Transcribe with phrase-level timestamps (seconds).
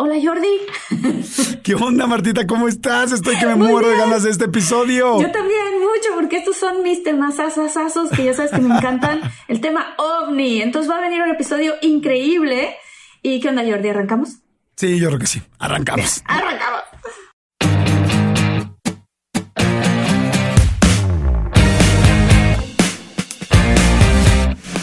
[0.00, 0.46] Hola Jordi.
[1.64, 2.46] ¿Qué onda Martita?
[2.46, 3.10] ¿Cómo estás?
[3.10, 5.20] Estoy que me muero de ganas de este episodio.
[5.20, 9.20] Yo también mucho porque estos son mis temas asasazos que ya sabes que me encantan.
[9.48, 10.62] El tema ovni.
[10.62, 12.76] Entonces va a venir un episodio increíble.
[13.22, 13.88] ¿Y qué onda Jordi?
[13.88, 14.36] ¿Arrancamos?
[14.76, 15.42] Sí, yo creo que sí.
[15.58, 16.22] Arrancamos.
[16.26, 16.82] Arrancamos.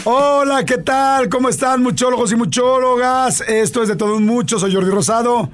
[0.08, 1.28] Hola, ¿qué tal?
[1.28, 3.40] ¿Cómo están muchólogos y muchólogas?
[3.40, 5.50] Esto es de todo un mucho, soy Jordi Rosado.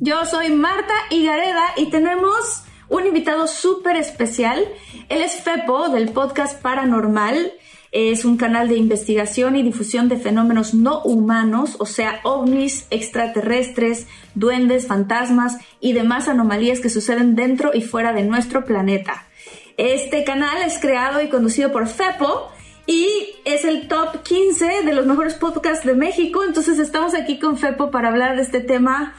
[0.00, 4.66] Yo soy Marta Higareda y tenemos un invitado súper especial.
[5.08, 7.52] Él es Fepo del podcast Paranormal.
[7.92, 14.08] Es un canal de investigación y difusión de fenómenos no humanos, o sea, ovnis, extraterrestres,
[14.34, 19.28] duendes, fantasmas y demás anomalías que suceden dentro y fuera de nuestro planeta.
[19.76, 22.50] Este canal es creado y conducido por Fepo
[22.90, 26.42] y es el top 15 de los mejores podcasts de México.
[26.42, 29.14] Entonces estamos aquí con Fepo para hablar de este tema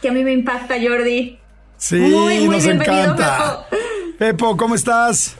[0.00, 1.36] que a mí me impacta, Jordi.
[1.76, 3.66] Sí, nos encanta.
[3.68, 4.16] Fepo.
[4.18, 5.36] Fepo, ¿cómo estás?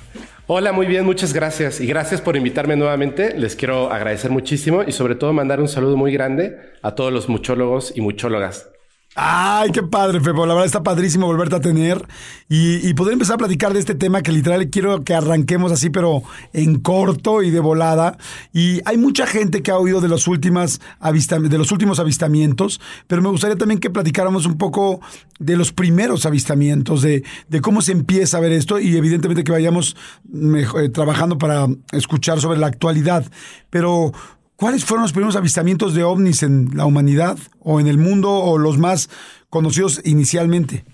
[0.48, 1.80] Hola, muy bien, muchas gracias.
[1.80, 3.38] Y gracias por invitarme nuevamente.
[3.38, 7.28] Les quiero agradecer muchísimo y sobre todo mandar un saludo muy grande a todos los
[7.28, 8.73] muchólogos y muchólogas
[9.16, 10.44] Ay, qué padre, Fepo.
[10.44, 12.04] La verdad está padrísimo volverte a tener
[12.48, 16.24] y, poder empezar a platicar de este tema que literal quiero que arranquemos así, pero
[16.52, 18.18] en corto y de volada.
[18.52, 23.28] Y hay mucha gente que ha oído de los, de los últimos avistamientos, pero me
[23.28, 25.00] gustaría también que platicáramos un poco
[25.38, 29.52] de los primeros avistamientos, de, de cómo se empieza a ver esto y evidentemente que
[29.52, 29.96] vayamos
[30.34, 33.24] eh, trabajando para escuchar sobre la actualidad.
[33.70, 34.12] Pero
[34.64, 38.56] ¿Cuáles fueron los primeros avistamientos de ovnis en la humanidad o en el mundo o
[38.56, 39.10] los más
[39.50, 40.86] conocidos inicialmente?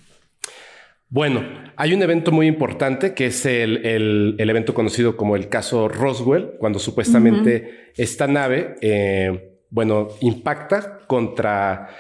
[1.09, 1.45] Bueno,
[1.77, 6.81] hay un evento muy importante que es el, evento conocido como el caso Roswell, cuando
[6.81, 11.91] supuestamente esta nave, eh, bueno, impacta contra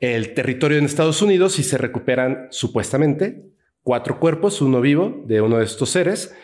[0.00, 3.44] el territorio en Estados Unidos y se recuperan supuestamente
[3.82, 6.34] cuatro cuerpos, uno vivo de uno de estos seres,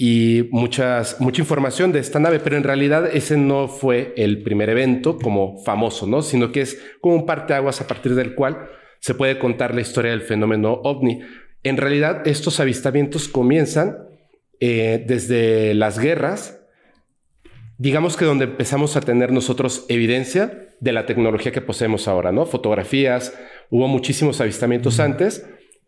[0.00, 4.70] y muchas, mucha información de esta nave, pero en realidad ese no fue el primer
[4.70, 6.22] evento como famoso, ¿no?
[6.22, 8.68] Sino que es como un parteaguas a partir del cual
[9.00, 11.22] se puede contar la historia del fenómeno ovni.
[11.64, 13.98] En realidad, estos avistamientos comienzan
[14.60, 16.60] eh, desde las guerras,
[17.76, 22.46] digamos que donde empezamos a tener nosotros evidencia de la tecnología que poseemos ahora, ¿no?
[22.46, 23.36] Fotografías,
[23.68, 25.44] hubo muchísimos avistamientos antes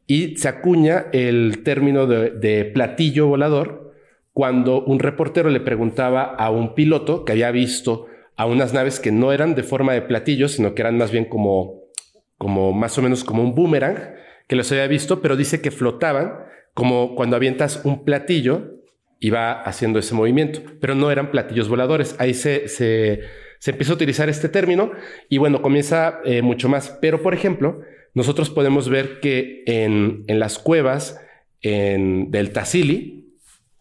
[0.08, 3.89] y se acuña el término de platillo volador
[4.40, 8.06] cuando un reportero le preguntaba a un piloto que había visto
[8.36, 11.26] a unas naves que no eran de forma de platillo, sino que eran más bien
[11.26, 11.82] como,
[12.38, 14.14] como más o menos como un boomerang,
[14.48, 16.38] que los había visto, pero dice que flotaban
[16.72, 18.78] como cuando avientas un platillo
[19.18, 22.16] y va haciendo ese movimiento, pero no eran platillos voladores.
[22.18, 23.20] Ahí se, se,
[23.66, 24.92] empieza a utilizar este término
[25.28, 26.96] y bueno, comienza eh, mucho más.
[27.02, 27.82] Pero, por ejemplo,
[28.14, 31.20] nosotros podemos ver que en, en las cuevas
[31.60, 33.19] en, del Tassili,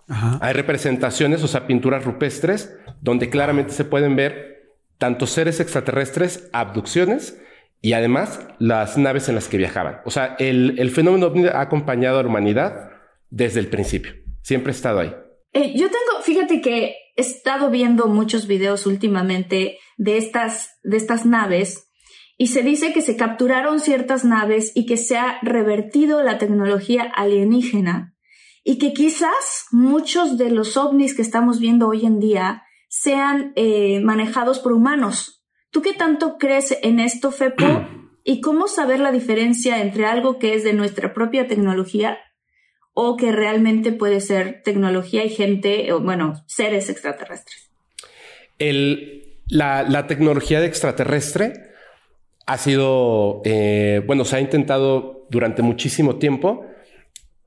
[0.09, 7.39] hay representaciones, o sea, pinturas rupestres, donde claramente se pueden ver tanto seres extraterrestres, abducciones
[7.81, 10.01] y además las naves en las que viajaban.
[10.05, 12.91] O sea, el, fenómeno ovni ha acompañado a la humanidad
[13.29, 14.13] desde el principio.
[14.41, 15.15] Siempre ha estado ahí.
[15.53, 21.25] Eh, yo tengo, fíjate que he estado viendo muchos videos últimamente de estas, de estas
[21.25, 21.91] naves
[22.37, 27.03] y se dice que se capturaron ciertas naves y que se ha revertido la tecnología
[27.03, 28.15] alienígena
[28.63, 34.01] y que quizás muchos de los ovnis que estamos viendo hoy en día sean eh,
[34.01, 35.45] manejados por humanos.
[35.71, 37.65] ¿Tú qué tanto crees en esto, Fepo?
[38.23, 42.19] ¿Y cómo saber la diferencia entre algo que es de nuestra propia tecnología
[42.93, 47.71] o que realmente puede ser tecnología y gente, o bueno, seres extraterrestres?
[48.57, 51.53] El, La, tecnología de extraterrestre
[52.45, 56.65] ha sido, eh, bueno, se ha intentado durante muchísimo tiempo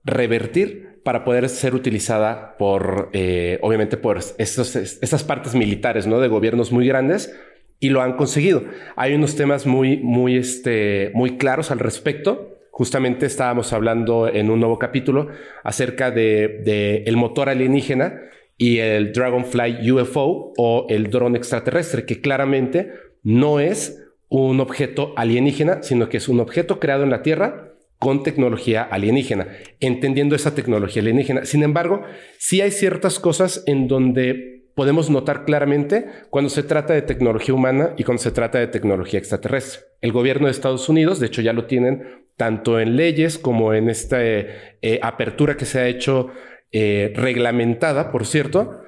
[0.04, 6.20] revertir para poder ser utilizada por, eh, obviamente, por estas partes militares, ¿no?
[6.20, 7.34] De gobiernos muy grandes
[7.80, 8.62] y lo han conseguido.
[8.94, 12.58] Hay unos temas muy, muy, este, muy claros al respecto.
[12.70, 15.28] Justamente estábamos hablando en un nuevo capítulo
[15.64, 18.20] acerca de, de el motor alienígena
[18.56, 22.92] y el Dragonfly UFO o el dron extraterrestre, que claramente
[23.24, 27.71] no es un objeto alienígena, sino que es un objeto creado en la Tierra
[28.02, 29.46] con tecnología alienígena,
[29.78, 31.44] entendiendo esa tecnología alienígena.
[31.44, 32.02] Sin embargo,
[32.36, 37.94] sí hay ciertas cosas en donde podemos notar claramente cuando se trata de tecnología humana
[37.96, 39.82] y cuando se trata de tecnología extraterrestre.
[40.00, 43.88] El gobierno de Estados Unidos, de hecho, ya lo tienen tanto en leyes como en
[43.88, 46.26] esta eh, apertura que se ha hecho
[46.72, 48.80] eh, reglamentada, por cierto,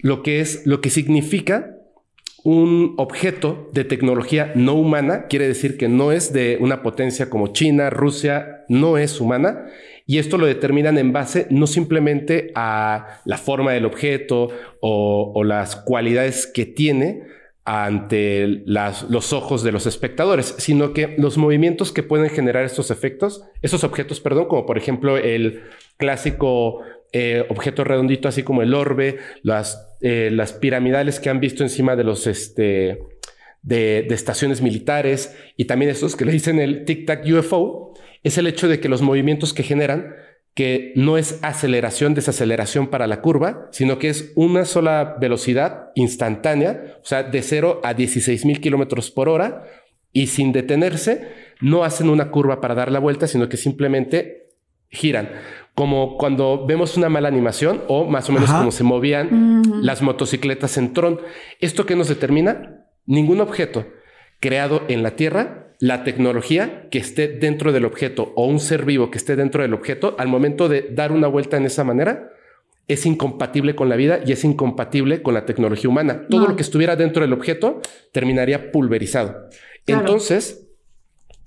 [0.00, 1.77] lo que es lo que significa
[2.44, 7.48] un objeto de tecnología no humana, quiere decir que no es de una potencia como
[7.48, 9.66] China, Rusia, no es humana.
[10.06, 14.48] Y esto lo determinan en base no simplemente a la forma del objeto
[14.80, 17.24] o, las cualidades que tiene
[17.66, 23.44] ante los ojos de los espectadores, sino que los movimientos que pueden generar estos efectos,
[23.60, 25.64] esos objetos, perdón, como por ejemplo el
[25.98, 26.80] clásico
[27.12, 31.96] eh, objeto redondito, así como el orbe, las, eh, las piramidales que han visto encima
[31.96, 32.98] de los este,
[33.62, 38.68] de, estaciones militares y también estos que le dicen el tic-tac UFO, es el hecho
[38.68, 40.14] de que los movimientos que generan,
[40.54, 46.98] que no es aceleración, desaceleración para la curva, sino que es una sola velocidad instantánea,
[47.02, 49.64] o sea, de 0 a 16 mil kilómetros por hora
[50.12, 51.28] y sin detenerse,
[51.60, 54.48] no hacen una curva para dar la vuelta, sino que simplemente
[54.90, 55.30] giran
[55.78, 60.76] como cuando vemos una mala animación o más o menos como se movían las motocicletas
[60.76, 61.20] en Tron.
[61.60, 62.84] ¿Esto qué nos determina?
[63.06, 63.86] Ningún objeto
[64.40, 69.12] creado en la Tierra, la tecnología que esté dentro del objeto o un ser vivo
[69.12, 72.32] que esté dentro del objeto, al momento de dar una vuelta en esa manera,
[72.88, 76.26] es incompatible con la vida y es incompatible con la tecnología humana.
[76.28, 79.48] Todo lo que estuviera dentro del objeto terminaría pulverizado.
[79.86, 80.66] Entonces,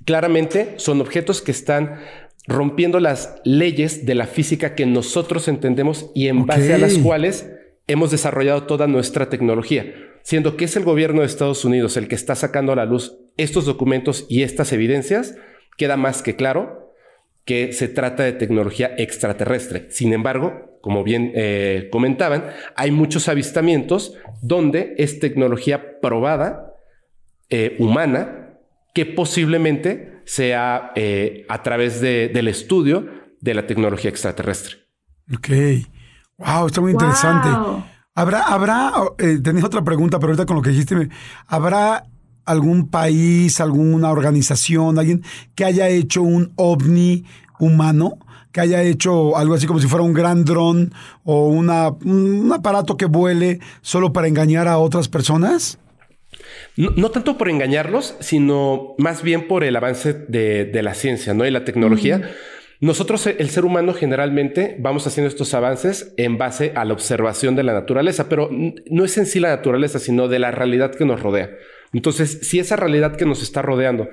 [0.05, 1.99] claramente son objetos que están
[2.47, 7.51] rompiendo las leyes de la física que nosotros entendemos y en base a las cuales
[7.87, 9.93] hemos desarrollado toda nuestra tecnología,
[10.23, 13.17] siendo que es el gobierno de Estados Unidos el que está sacando a la luz
[13.37, 15.35] estos documentos y estas evidencias,
[15.77, 16.93] queda más que claro
[17.45, 19.87] que se trata de tecnología extraterrestre.
[19.89, 22.45] Sin embargo, como bien eh, comentaban,
[22.75, 26.75] hay muchos avistamientos donde es tecnología probada,
[27.49, 28.57] eh, humana,
[28.93, 33.07] que posiblemente sea eh, a través del estudio
[33.39, 34.77] de la tecnología extraterrestre.
[35.33, 35.49] Ok.
[36.37, 37.49] Wow, está muy interesante.
[38.13, 41.09] Habrá, habrá, eh, tenía otra pregunta, pero ahorita con lo que dijiste,
[41.47, 42.05] ¿habrá
[42.45, 45.23] algún país, alguna organización, alguien
[45.55, 47.25] que haya hecho un ovni
[47.59, 48.17] humano?
[48.51, 52.97] que haya hecho algo así como si fuera un gran dron o una, un aparato
[52.97, 55.79] que vuele solo para engañar a otras personas?
[56.77, 61.45] No, tanto por engañarlos, sino más bien por el avance de, la ciencia ¿no?
[61.45, 62.31] y la tecnología.
[62.79, 67.61] Nosotros, el ser humano, generalmente vamos haciendo estos avances en base a la observación de
[67.61, 71.21] la naturaleza, pero no es en sí la naturaleza, sino de la realidad que nos
[71.21, 71.51] rodea.
[71.93, 74.09] Entonces, si esa realidad que nos está rodeando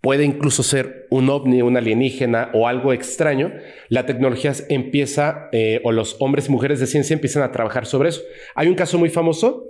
[0.00, 3.52] puede incluso ser un ovni, un alienígena o algo extraño,
[3.88, 8.10] la tecnología empieza, eh, o los hombres y mujeres de ciencia empiezan a trabajar sobre
[8.10, 8.22] eso.
[8.54, 9.66] Hay un caso muy famoso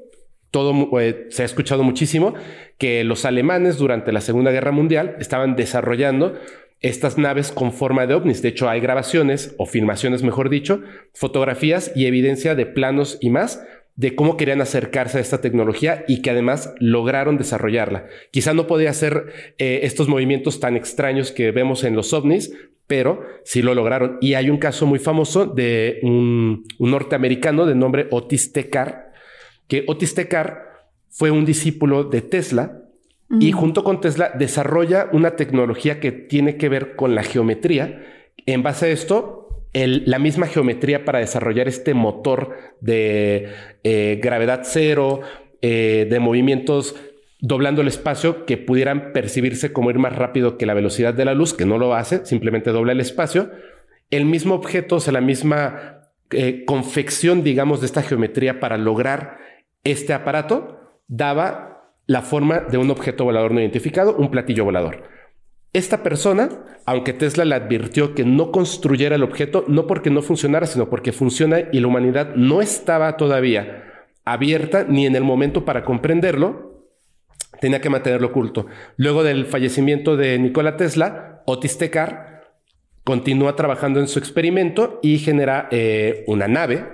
[0.50, 2.35] todo eh, se ha escuchado muchísimo
[2.79, 6.35] que los alemanes durante la Segunda Guerra Mundial estaban desarrollando
[6.81, 8.43] estas naves con forma de ovnis.
[8.43, 10.83] De hecho, hay grabaciones o filmaciones, mejor dicho,
[11.15, 13.62] fotografías y evidencia de planos y más
[13.97, 18.07] de cómo querían acercarse a esta tecnología y que además lograron desarrollarla.
[18.31, 22.53] Quizá no podía hacer eh, estos movimientos tan extraños que vemos en los ovnis,
[22.87, 24.19] pero sí lo lograron.
[24.21, 29.05] Y hay un caso muy famoso de un, norteamericano de nombre Otis Tekar,
[29.68, 32.82] que Otis Tekar fue un discípulo de Tesla
[33.40, 38.04] y junto con Tesla desarrolla una tecnología que tiene que ver con la geometría.
[38.46, 43.49] En base a esto, la misma geometría para desarrollar este motor de
[43.82, 45.20] eh, gravedad cero,
[45.61, 46.94] eh, de movimientos
[47.40, 51.35] doblando el espacio que pudieran percibirse como ir más rápido que la velocidad de la
[51.35, 53.50] luz, que no lo hace, simplemente dobla el espacio.
[54.11, 59.38] El mismo objeto, o sea, la misma eh, confección, digamos, de esta geometría para lograr
[59.90, 65.05] este aparato daba la forma de un objeto volador no identificado, un platillo volador.
[65.73, 66.49] Esta persona,
[66.87, 71.12] aunque Tesla le advirtió que no construyera el objeto, no porque no funcionara, sino porque
[71.12, 73.85] funciona y la humanidad no estaba todavía
[74.25, 76.87] abierta ni en el momento para comprenderlo,
[77.61, 78.66] tenía que mantenerlo oculto.
[78.97, 82.43] Luego del fallecimiento de Nikola Tesla, Otis Tekar
[83.05, 86.85] continúa trabajando en su experimento y genera eh, una nave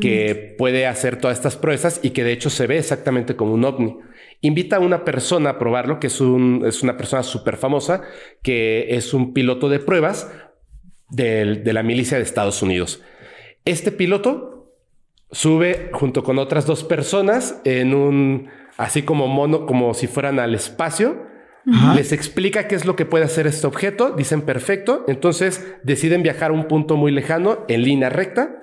[0.00, 3.64] que puede hacer todas estas proezas y que de hecho se ve exactamente como un
[3.64, 3.98] ovni.
[4.40, 8.02] Invita a una persona a probarlo, que es, es una persona súper famosa,
[8.42, 10.30] que es un piloto de pruebas
[11.10, 13.02] de, la milicia de Estados Unidos.
[13.64, 14.72] Este piloto
[15.30, 20.54] sube junto con otras dos personas en un, así como mono, como si fueran al
[20.54, 21.30] espacio.
[21.94, 24.10] Les explica qué es lo que puede hacer este objeto.
[24.16, 25.04] Dicen perfecto.
[25.06, 28.62] Entonces deciden viajar a un punto muy lejano en línea recta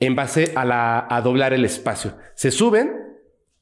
[0.00, 2.14] en base a, la, doblar el espacio.
[2.34, 2.92] Se suben,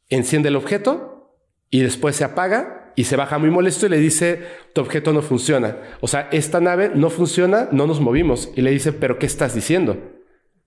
[0.09, 1.35] enciende el objeto
[1.71, 4.43] y después se apaga y se baja muy molesto y le dice,
[4.75, 5.77] tu objeto no funciona.
[6.01, 8.51] O sea, esta nave no funciona, no nos movimos.
[8.57, 10.15] Y le dice, pero ¿qué estás diciendo?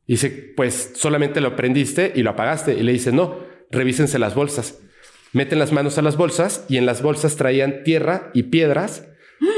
[0.05, 2.73] Y dice, pues solamente lo prendiste y lo apagaste.
[2.73, 3.38] Y le dice, no,
[3.71, 4.79] revísense las bolsas.
[5.33, 9.07] Meten las manos a las bolsas y en las bolsas traían tierra y piedras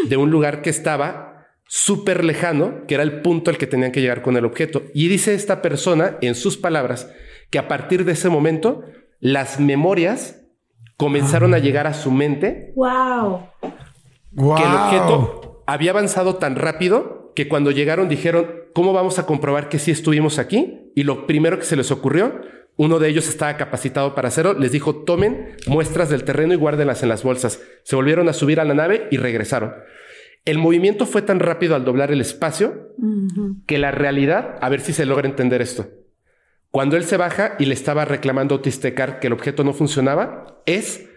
[0.07, 1.30] de un lugar que estaba
[1.73, 4.83] súper lejano, que era el punto al que tenían que llegar con el objeto.
[4.93, 7.09] Y dice esta persona, en sus palabras,
[7.49, 8.83] que a partir de ese momento,
[9.21, 10.41] las memorias
[10.97, 12.73] comenzaron a llegar a su mente.
[12.75, 13.47] Wow.
[14.35, 19.69] Que el objeto había avanzado tan rápido que cuando llegaron dijeron, ¿cómo vamos a comprobar
[19.69, 20.91] que sí estuvimos aquí?
[20.93, 22.41] Y lo primero que se les ocurrió,
[22.75, 27.01] uno de ellos estaba capacitado para hacerlo, les dijo, tomen muestras del terreno y guárdenlas
[27.01, 27.61] en las bolsas.
[27.83, 29.73] Se volvieron a subir a la nave y regresaron.
[30.45, 32.95] El movimiento fue tan rápido al doblar el espacio
[33.67, 35.87] que la realidad, a ver si se logra entender esto.
[36.71, 39.73] Cuando él se baja y le estaba reclamando a Otis Tekar que el objeto no
[39.73, 41.09] funcionaba, es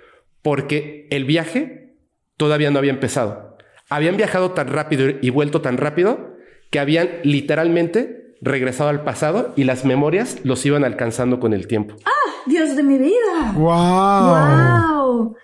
[0.43, 1.97] porque el viaje
[2.37, 3.57] todavía no había empezado.
[3.89, 6.35] Habían viajado tan rápido y vuelto tan rápido
[6.71, 11.97] que habían literalmente regresado al pasado y las memorias los iban alcanzando con el tiempo.
[12.05, 12.11] ¡Ah!
[12.47, 13.53] Dios de mi vida.
[13.55, 15.15] Wow.
[15.15, 15.37] Wow.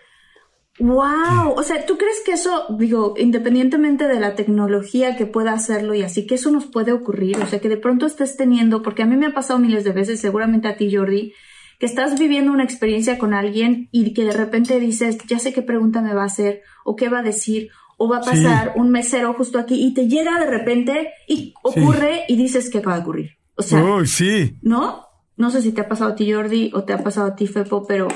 [0.81, 5.95] Wow, o sea, ¿tú crees que eso, digo, independientemente de la tecnología que pueda hacerlo
[5.95, 7.37] y así, que eso nos puede ocurrir?
[7.37, 9.93] O sea, que de pronto estés teniendo, porque a mí me ha pasado miles de
[9.93, 11.35] veces, seguramente a ti, Jordi,
[11.79, 15.61] que estás viviendo una experiencia con alguien y que de repente dices, ya sé qué
[15.61, 17.69] pregunta me va a hacer, o qué va a decir,
[17.99, 22.25] o va a pasar un mesero justo aquí y te llega de repente y ocurre
[22.29, 23.31] y dices que acaba de ocurrir.
[23.57, 24.57] O sea, sí.
[24.63, 25.05] ¿no?
[25.37, 27.47] No sé si te ha pasado a ti, Jordi, o te ha pasado a ti,
[27.47, 28.09] Fepo, pero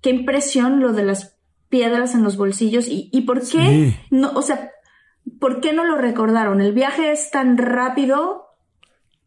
[0.00, 1.31] qué impresión lo de las
[1.72, 4.72] piedras en los bolsillos y, y por qué no, o sea,
[5.40, 6.60] ¿por qué no lo recordaron?
[6.60, 8.44] El viaje es tan rápido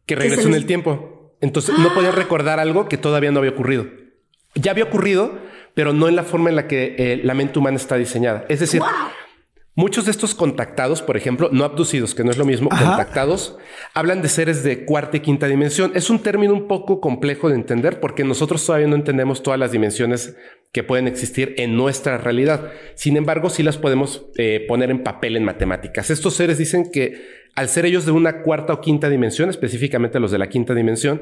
[0.06, 1.34] que regresó en el tiempo.
[1.40, 2.12] Entonces no podía ¡Ah!
[2.12, 3.88] recordar algo que todavía no había ocurrido.
[4.54, 5.40] Ya había ocurrido,
[5.74, 8.46] pero no en la forma en la que eh, la mente humana está diseñada.
[8.48, 8.80] Es decir,
[9.78, 13.58] Muchos de estos contactados, por ejemplo, no abducidos, que no es lo mismo, contactados,
[13.92, 15.92] hablan de seres de cuarta y quinta dimensión.
[15.94, 19.72] Es un término un poco complejo de entender porque nosotros todavía no entendemos todas las
[19.72, 20.34] dimensiones
[20.72, 22.70] que pueden existir en nuestra realidad.
[22.94, 26.08] Sin embargo, sí las podemos eh, poner en papel en matemáticas.
[26.08, 27.20] Estos seres dicen que
[27.54, 31.20] al ser ellos de una cuarta o quinta dimensión, específicamente los de la quinta dimensión,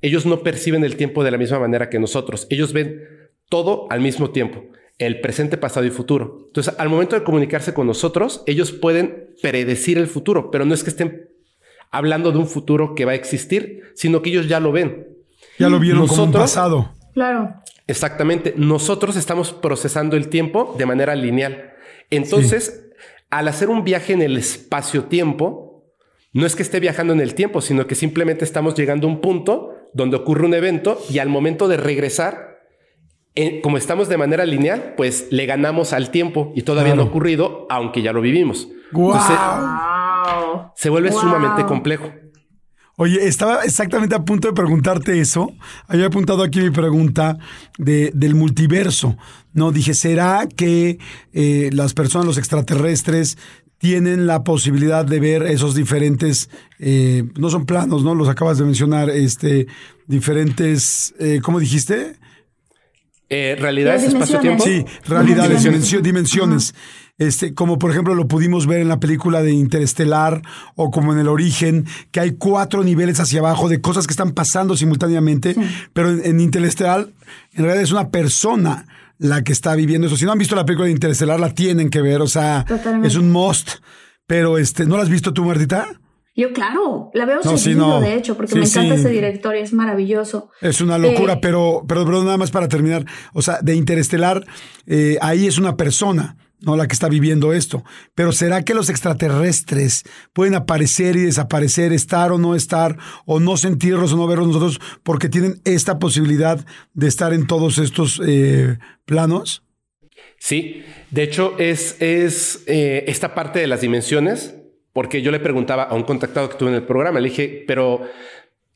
[0.00, 2.46] ellos no perciben el tiempo de la misma manera que nosotros.
[2.50, 3.02] Ellos ven
[3.48, 4.62] todo al mismo tiempo
[4.98, 6.44] el presente, pasado y futuro.
[6.46, 10.82] Entonces, al momento de comunicarse con nosotros, ellos pueden predecir el futuro, pero no es
[10.82, 11.28] que estén
[11.90, 15.08] hablando de un futuro que va a existir, sino que ellos ya lo ven.
[15.58, 16.92] Ya lo vieron como un pasado.
[17.14, 17.54] Claro.
[17.86, 18.54] Exactamente.
[18.56, 21.72] Nosotros estamos procesando el tiempo de manera lineal.
[22.10, 22.90] Entonces,
[23.30, 25.84] al hacer un viaje en el espacio-tiempo,
[26.32, 29.20] no es que esté viajando en el tiempo, sino que simplemente estamos llegando a un
[29.20, 32.55] punto donde ocurre un evento y al momento de regresar
[33.62, 37.66] como estamos de manera lineal, pues le ganamos al tiempo y todavía no ha ocurrido,
[37.70, 38.68] aunque ya lo vivimos.
[40.74, 42.12] se vuelve sumamente complejo.
[42.98, 45.52] Oye, estaba exactamente a punto de preguntarte eso.
[45.86, 47.36] Había apuntado aquí mi pregunta
[47.76, 49.18] de, del multiverso.
[49.52, 50.98] No, dije, ¿será que
[51.34, 53.36] eh, las personas, los extraterrestres,
[53.76, 58.14] tienen la posibilidad de ver esos diferentes, eh, no son planos, ¿no?
[58.14, 59.66] Los acabas de mencionar, este,
[60.06, 62.16] diferentes, eh, ¿cómo dijiste?
[63.28, 64.64] Eh, realidades, espacio-tiempo.
[64.64, 66.04] Sí, realidades, dimensiones.
[66.04, 66.74] dimensiones.
[67.18, 70.42] Este, como por ejemplo lo pudimos ver en la película de Interestelar
[70.74, 74.32] o como en El Origen, que hay cuatro niveles hacia abajo de cosas que están
[74.32, 75.56] pasando simultáneamente,
[75.94, 77.08] pero en, Interestelar
[77.54, 78.86] en realidad es una persona
[79.18, 80.16] la que está viviendo eso.
[80.18, 82.66] Si no han visto la película de Interestelar, la tienen que ver, o sea,
[83.02, 83.76] es un must.
[84.26, 85.88] Pero este, ¿no la has visto tú, Martita?
[86.36, 90.50] Yo, claro, la veo seguido, de hecho, porque me encanta ese director y es maravilloso.
[90.60, 93.06] Es una locura, eh, pero, pero, pero, nada más para terminar.
[93.32, 94.44] O sea, de Interestelar,
[94.86, 97.84] eh, ahí es una persona, no la que está viviendo esto.
[98.14, 103.56] Pero ¿será que los extraterrestres pueden aparecer y desaparecer, estar o no estar, o no
[103.56, 108.78] sentirlos o no verlos nosotros, porque tienen esta posibilidad de estar en todos estos eh,
[109.06, 109.62] planos?
[110.38, 114.54] Sí, de hecho es, es eh, esta parte de las dimensiones,
[114.96, 118.00] porque yo le preguntaba a un contactado que tuve en el programa, le dije, pero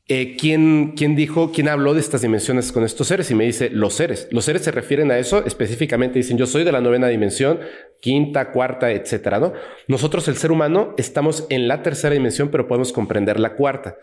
[0.07, 3.31] eh, ¿quién, ¿quién dijo, quién habló de estas dimensiones con estos seres?
[3.31, 4.27] Y me dice, los seres.
[4.29, 6.19] Los seres se refieren a eso específicamente.
[6.19, 7.59] Dicen, yo soy de la novena dimensión,
[8.01, 9.53] quinta, cuarta, etcétera, ¿no?
[9.87, 13.97] Nosotros, el ser humano, estamos en la tercera dimensión, pero podemos comprender la cuarta.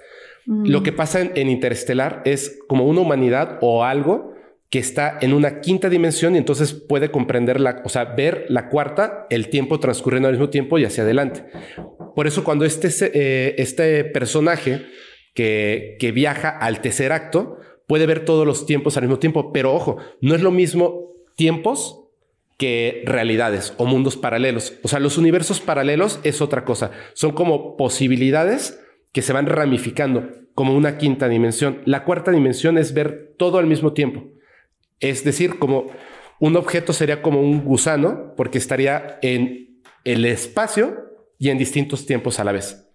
[0.44, 4.34] Lo que pasa en, en Interestelar es como una humanidad o algo
[4.70, 8.68] que está en una quinta dimensión y entonces puede comprender la, o sea, ver la
[8.68, 11.44] cuarta, el tiempo transcurriendo al mismo tiempo y hacia adelante.
[12.14, 14.86] Por eso cuando este, eh, este personaje
[15.34, 19.74] que, que viaja al tercer acto puede ver todos los tiempos al mismo tiempo, pero
[19.74, 22.04] ojo, no es lo mismo tiempos
[22.58, 24.74] que realidades o mundos paralelos.
[24.82, 26.90] O sea, los universos paralelos es otra cosa.
[27.14, 28.80] Son como posibilidades
[29.12, 31.80] que se van ramificando como una quinta dimensión.
[31.86, 34.37] La cuarta dimensión es ver todo al mismo tiempo.
[35.00, 35.86] Es decir, como
[36.40, 40.96] un objeto sería como un gusano porque estaría en el espacio
[41.38, 42.88] y en distintos tiempos a la vez.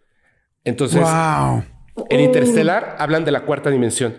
[0.64, 1.02] Entonces,
[2.10, 4.18] en Interstellar hablan de la cuarta dimensión.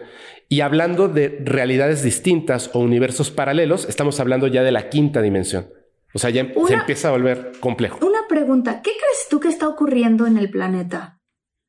[0.49, 5.69] Y hablando de realidades distintas o universos paralelos, estamos hablando ya de la quinta dimensión.
[6.12, 8.07] O sea, ya se empieza a volver complejo.
[8.07, 11.21] Una pregunta, ¿qué crees tú que está ocurriendo en el planeta?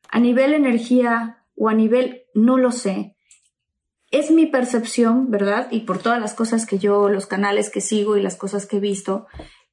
[0.09, 3.14] A nivel energía o a nivel, no lo sé,
[4.15, 5.67] es mi percepción, ¿verdad?
[5.71, 8.77] Y por todas las cosas que yo, los canales que sigo y las cosas que
[8.77, 9.27] he visto,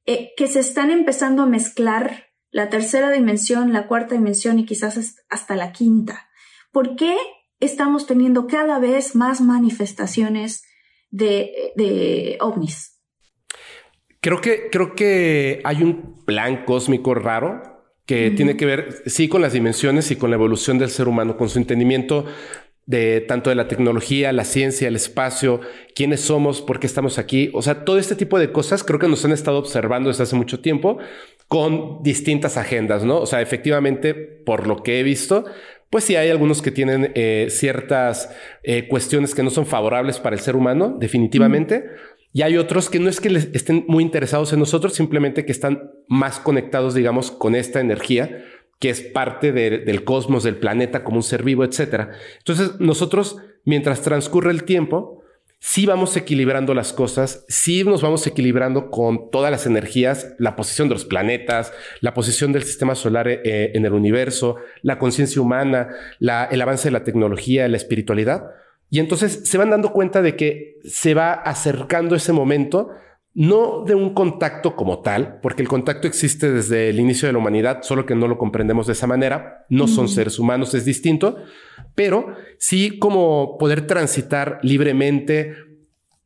[0.05, 5.15] eh, que se están empezando a mezclar la tercera dimensión, la cuarta dimensión y quizás
[5.29, 6.27] hasta la quinta.
[6.73, 7.15] ¿Por qué
[7.61, 10.65] estamos teniendo cada vez más manifestaciones
[11.09, 12.99] de, de ovnis?
[14.19, 17.61] Creo que, creo que hay un plan cósmico raro
[18.05, 21.37] que tiene que ver, sí, con las dimensiones y con la evolución del ser humano,
[21.37, 22.25] con su entendimiento
[22.85, 25.61] de tanto de la tecnología, la ciencia, el espacio,
[25.95, 27.49] quiénes somos, por qué estamos aquí.
[27.53, 30.35] O sea, todo este tipo de cosas creo que nos han estado observando desde hace
[30.35, 30.97] mucho tiempo
[31.47, 33.19] con distintas agendas, ¿no?
[33.19, 35.45] O sea, efectivamente, por lo que he visto,
[35.89, 40.35] pues sí hay algunos que tienen eh, ciertas eh, cuestiones que no son favorables para
[40.35, 41.85] el ser humano, definitivamente.
[42.33, 45.51] Y hay otros que no es que les estén muy interesados en nosotros, simplemente que
[45.51, 48.43] están más conectados, digamos, con esta energía
[48.79, 52.09] que es parte del cosmos, del planeta como un ser vivo, etc.
[52.39, 55.23] Entonces, nosotros, mientras transcurre el tiempo,
[55.65, 60.89] sí vamos equilibrando las cosas, sí nos vamos equilibrando con todas las energías, la posición
[60.89, 65.87] de los planetas, la posición del sistema solar eh, en el universo, la conciencia humana,
[66.19, 68.43] el avance de la tecnología, la espiritualidad.
[68.89, 72.89] Y entonces se van dando cuenta de que se va acercando ese momento
[73.35, 77.39] no de un contacto como tal, porque el contacto existe desde el inicio de la
[77.39, 81.37] humanidad, solo que no lo comprendemos de esa manera, no son seres humanos, es distinto,
[81.95, 85.55] pero sí como poder transitar libremente,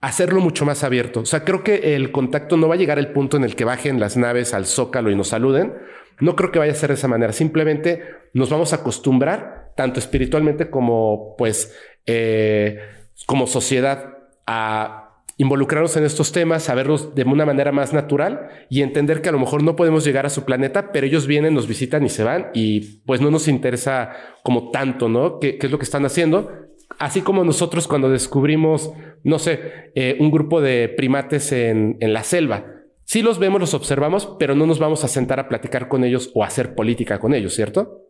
[0.01, 1.21] hacerlo mucho más abierto.
[1.21, 3.65] O sea, creo que el contacto no va a llegar al punto en el que
[3.65, 5.75] bajen las naves al zócalo y nos saluden.
[6.19, 7.31] No creo que vaya a ser de esa manera.
[7.31, 11.73] Simplemente nos vamos a acostumbrar, tanto espiritualmente como pues
[12.05, 12.79] eh,
[13.25, 14.13] como sociedad,
[14.45, 15.06] a
[15.37, 19.39] involucrarnos en estos temas, saberlos de una manera más natural y entender que a lo
[19.39, 22.47] mejor no podemos llegar a su planeta, pero ellos vienen, nos visitan y se van
[22.53, 24.11] y pues no nos interesa
[24.43, 25.39] como tanto, ¿no?
[25.39, 26.51] ¿Qué, es lo que están haciendo?
[26.97, 28.91] Así como nosotros cuando descubrimos,
[29.23, 32.65] no sé, eh, un grupo de primates en, en la selva,
[33.03, 36.31] sí los vemos, los observamos, pero no nos vamos a sentar a platicar con ellos
[36.33, 38.07] o a hacer política con ellos, ¿cierto?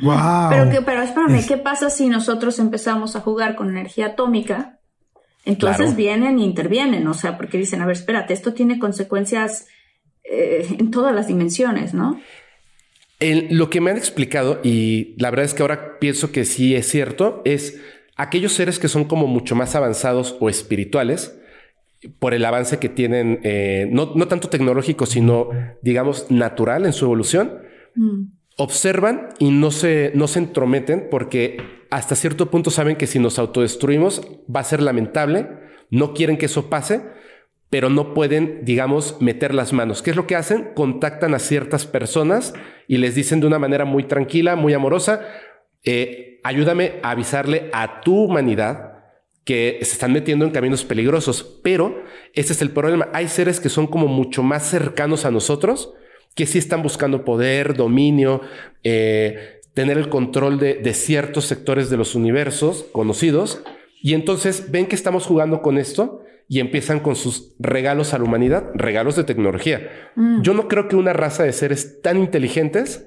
[0.00, 0.50] Wow.
[0.50, 4.77] Pero, que, pero espérame, ¿qué pasa si nosotros empezamos a jugar con energía atómica?
[5.48, 9.66] Entonces vienen e intervienen, o sea, porque dicen, a ver, espérate, esto tiene consecuencias
[10.22, 12.20] eh, en todas las dimensiones, ¿no?
[13.20, 16.86] lo que me han explicado, y la verdad es que ahora pienso que sí es
[16.86, 17.80] cierto, es
[18.14, 21.36] aquellos seres que son como mucho más avanzados o espirituales,
[22.20, 25.48] por el avance que tienen, eh, no, tanto tecnológico, sino,
[25.82, 27.58] digamos, natural en su evolución,
[27.96, 28.24] mm.
[28.58, 31.56] observan y no se, no se entrometen porque
[31.90, 34.22] hasta cierto punto saben que si nos autodestruimos
[34.54, 35.48] va a ser lamentable,
[35.90, 37.02] no quieren que eso pase,
[37.70, 40.02] pero no pueden, digamos, meter las manos.
[40.02, 40.70] ¿Qué es lo que hacen?
[40.74, 42.54] Contactan a ciertas personas
[42.86, 45.26] y les dicen de una manera muy tranquila, muy amorosa,
[45.84, 48.98] eh, ayúdame a avisarle a tu humanidad
[49.44, 52.02] que se están metiendo en caminos peligrosos, pero
[52.34, 53.08] ese es el problema.
[53.14, 55.94] Hay seres que son como mucho más cercanos a nosotros,
[56.34, 58.42] que sí están buscando poder, dominio,
[58.82, 63.62] eh, tener el control de, ciertos sectores de los universos conocidos.
[64.02, 68.24] Y entonces ven que estamos jugando con esto y empiezan con sus regalos a la
[68.24, 69.88] humanidad, regalos de tecnología.
[70.16, 70.42] Mm.
[70.42, 73.06] Yo no creo que una raza de seres tan inteligentes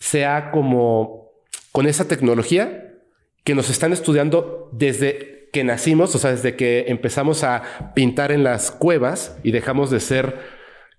[0.00, 1.30] sea como
[1.72, 2.92] con esa tecnología
[3.42, 8.44] que nos están estudiando desde que nacimos, o sea, desde que empezamos a pintar en
[8.44, 10.40] las cuevas y dejamos de ser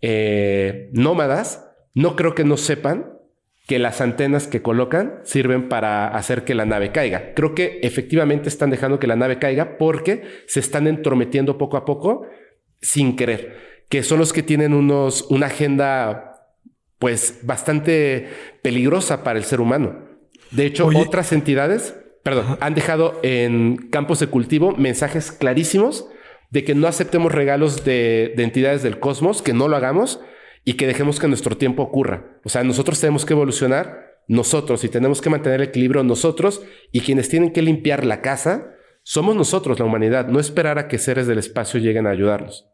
[0.02, 3.14] eh, nómadas, no creo que no sepan
[3.66, 7.34] que las antenas que colocan sirven para hacer que la nave caiga.
[7.34, 11.86] Creo que efectivamente están dejando que la nave caiga porque se están entrometiendo poco a
[11.86, 12.28] poco
[12.82, 16.52] sin querer, que son los que tienen unos, una agenda
[17.00, 18.28] pues bastante
[18.62, 20.10] peligrosa para el ser humano.
[20.52, 26.08] De hecho, otras entidades, perdón, han dejado en campos de cultivo mensajes clarísimos
[26.50, 30.20] de que no aceptemos regalos de, de entidades del cosmos, que no lo hagamos
[30.64, 32.40] y que dejemos que nuestro tiempo ocurra.
[32.44, 37.02] O sea, nosotros tenemos que evolucionar nosotros y tenemos que mantener el equilibrio nosotros y
[37.02, 38.70] quienes tienen que limpiar la casa
[39.04, 42.66] somos nosotros, la humanidad, no esperar a que seres del espacio lleguen a ayudarnos.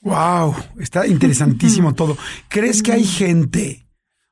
[0.00, 2.18] Wow, está interesantísimo todo.
[2.48, 3.86] ¿Crees que hay gente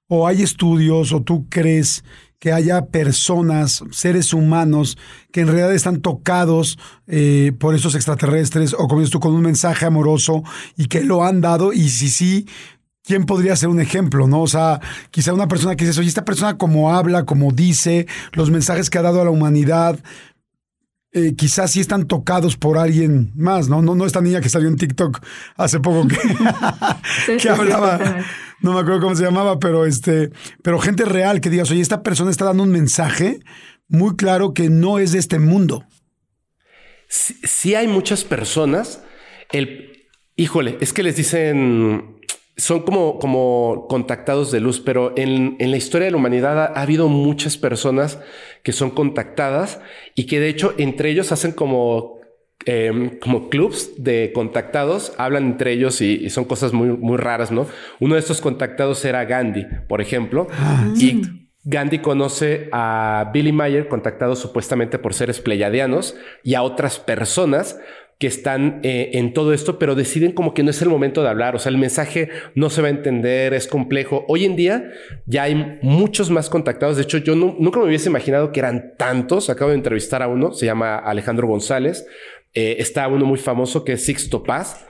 [0.08, 2.04] o hay estudios o tú crees
[2.40, 4.96] que haya personas, seres humanos,
[5.30, 9.42] que en realidad están tocados eh, por esos extraterrestres o como dices tú, con un
[9.42, 10.42] mensaje amoroso
[10.76, 12.48] y que lo han dado y si sí,
[13.04, 14.26] ¿quién podría ser un ejemplo?
[14.26, 14.40] ¿No?
[14.40, 18.50] O sea, quizá una persona que dice, oye, esta persona como habla, como dice, los
[18.50, 19.98] mensajes que ha dado a la humanidad,
[21.12, 23.82] eh, quizás sí están tocados por alguien más, ¿no?
[23.82, 25.20] No, no esta niña que salió en TikTok
[25.56, 26.16] hace poco que,
[27.36, 27.98] que hablaba
[28.60, 30.30] no me acuerdo cómo se llamaba, pero este,
[30.62, 33.40] pero gente real que digas, oye, esta persona está dando un mensaje
[33.88, 35.84] muy claro que no es de este mundo.
[37.08, 39.02] Sí, hay muchas personas,
[39.50, 42.20] el, híjole, es que les dicen,
[42.56, 46.66] son como, como contactados de luz, pero en, en la historia de la humanidad ha,
[46.66, 48.20] ha, habido muchas personas
[48.62, 49.80] que son contactadas
[50.14, 52.19] y que de hecho entre ellos hacen como
[52.66, 57.66] Em, como clubs de contactados, hablan entre ellos y, son cosas muy, muy raras, ¿no?
[58.00, 61.22] Uno de estos contactados era Gandhi, por ejemplo, ah, y
[61.64, 67.78] Gandhi conoce a Billy Mayer, contactado supuestamente por seres pleyadianos, y a otras personas
[68.20, 71.30] que están eh, en todo esto, pero deciden como que no es el momento de
[71.30, 74.26] hablar, o sea, el mensaje no se va a entender, es complejo.
[74.28, 74.90] Hoy en día
[75.24, 79.48] ya hay muchos más contactados, de hecho yo nunca me hubiese imaginado que eran tantos,
[79.48, 82.06] acabo de entrevistar a uno, se llama Alejandro González,
[82.54, 84.86] eh, está uno muy famoso que es Sixto Paz.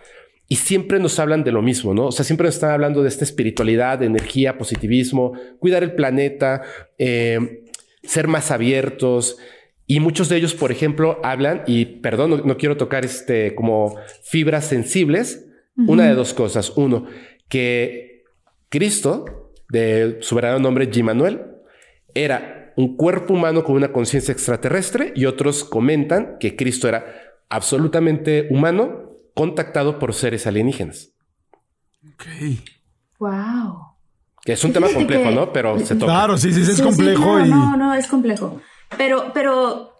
[0.49, 2.07] Y siempre nos hablan de lo mismo, ¿no?
[2.07, 6.62] O sea, siempre nos están hablando de esta espiritualidad, de energía, positivismo, cuidar el planeta,
[6.99, 7.62] eh,
[8.03, 9.37] ser más abiertos.
[9.87, 14.64] Y muchos de ellos, por ejemplo, hablan, y perdón, no, quiero tocar este como fibras
[14.64, 15.46] sensibles,
[15.77, 16.73] una de dos cosas.
[16.77, 17.07] Uno,
[17.49, 18.25] que
[18.68, 21.03] Cristo, de su verdadero nombre, G.
[21.05, 21.42] Manuel,
[22.12, 28.48] era un cuerpo humano con una conciencia extraterrestre, y otros comentan que Cristo era absolutamente
[28.50, 31.12] humano contactado por seres alienígenas.
[32.14, 32.24] Ok.
[33.18, 33.90] Wow.
[34.42, 35.52] Que es un tema complejo, ¿no?
[35.52, 36.12] Pero se toca.
[36.12, 37.38] Claro, sí, sí, es complejo.
[37.40, 38.60] no, no, no, es complejo.
[38.96, 39.92] Pero, pero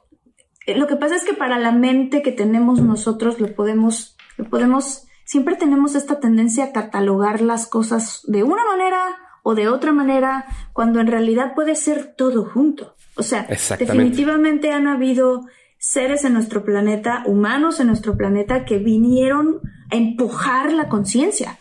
[0.67, 4.47] eh, lo que pasa es que para la mente que tenemos nosotros lo podemos, lo
[4.47, 9.03] podemos, siempre tenemos esta tendencia a catalogar las cosas de una manera
[9.43, 12.97] o de otra manera, cuando en realidad puede ser todo junto.
[13.17, 13.47] O sea,
[13.79, 15.47] definitivamente han habido
[15.81, 21.59] seres en nuestro planeta, humanos en nuestro planeta, que vinieron a empujar la conciencia.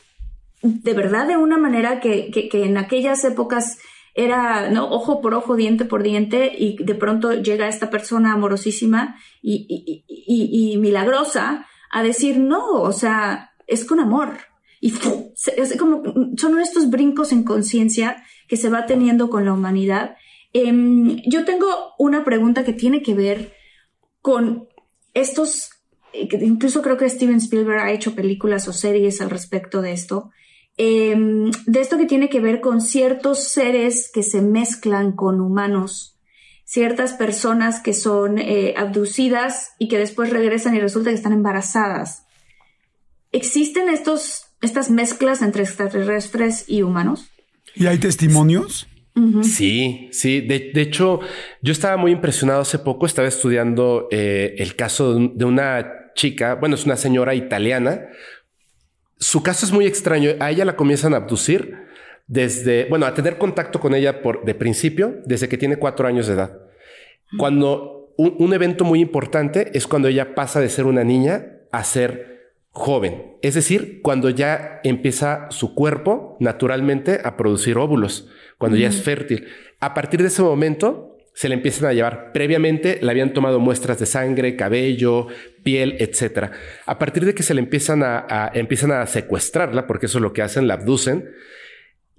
[0.61, 3.79] De verdad, de una manera que, que, en aquellas épocas
[4.13, 4.89] era, ¿no?
[4.89, 10.73] Ojo por ojo, diente por diente, y de pronto llega esta persona amorosísima y, y,
[10.73, 14.37] y, milagrosa a decir, no, o sea, es con amor.
[14.81, 15.31] Y como,
[16.35, 20.17] son estos brincos en conciencia que se va teniendo con la humanidad.
[20.51, 20.73] Eh,
[21.25, 23.58] yo tengo una pregunta que tiene que ver
[24.21, 24.67] con
[25.13, 25.69] estos,
[26.13, 30.31] eh, incluso creo que Steven Spielberg ha hecho películas o series al respecto de esto,
[30.77, 36.17] em, de esto que tiene que ver con ciertos seres que se mezclan con humanos,
[36.65, 42.25] ciertas personas que son eh, abducidas y que después regresan y resulta que están embarazadas.
[43.31, 47.29] ¿Existen estos, estas mezclas entre extraterrestres y humanos?
[47.75, 48.87] ¿Y hay testimonios?
[49.43, 50.41] Sí, sí.
[50.41, 51.19] De, hecho,
[51.61, 53.05] yo estaba muy impresionado hace poco.
[53.05, 58.07] Estaba estudiando eh, el caso de una chica, bueno, es una señora italiana.
[59.17, 60.31] Su caso es muy extraño.
[60.39, 61.75] A ella la comienzan a abducir
[62.27, 66.27] desde, bueno, a tener contacto con ella por de principio, desde que tiene cuatro años
[66.27, 66.57] de edad.
[67.37, 72.38] Cuando un evento muy importante es cuando ella pasa de ser una niña a ser
[72.71, 73.37] joven.
[73.41, 78.29] Es decir, cuando ya empieza su cuerpo naturalmente a producir óvulos
[78.59, 79.47] cuando ya es fértil.
[79.79, 82.31] A partir de ese momento se le empiezan a llevar.
[82.33, 85.27] Previamente le habían tomado muestras de sangre, cabello,
[85.63, 86.51] piel, etc.
[86.85, 90.33] A partir de que se le empiezan a, empiezan a secuestrarla, porque eso es lo
[90.33, 91.29] que hacen, la abducen,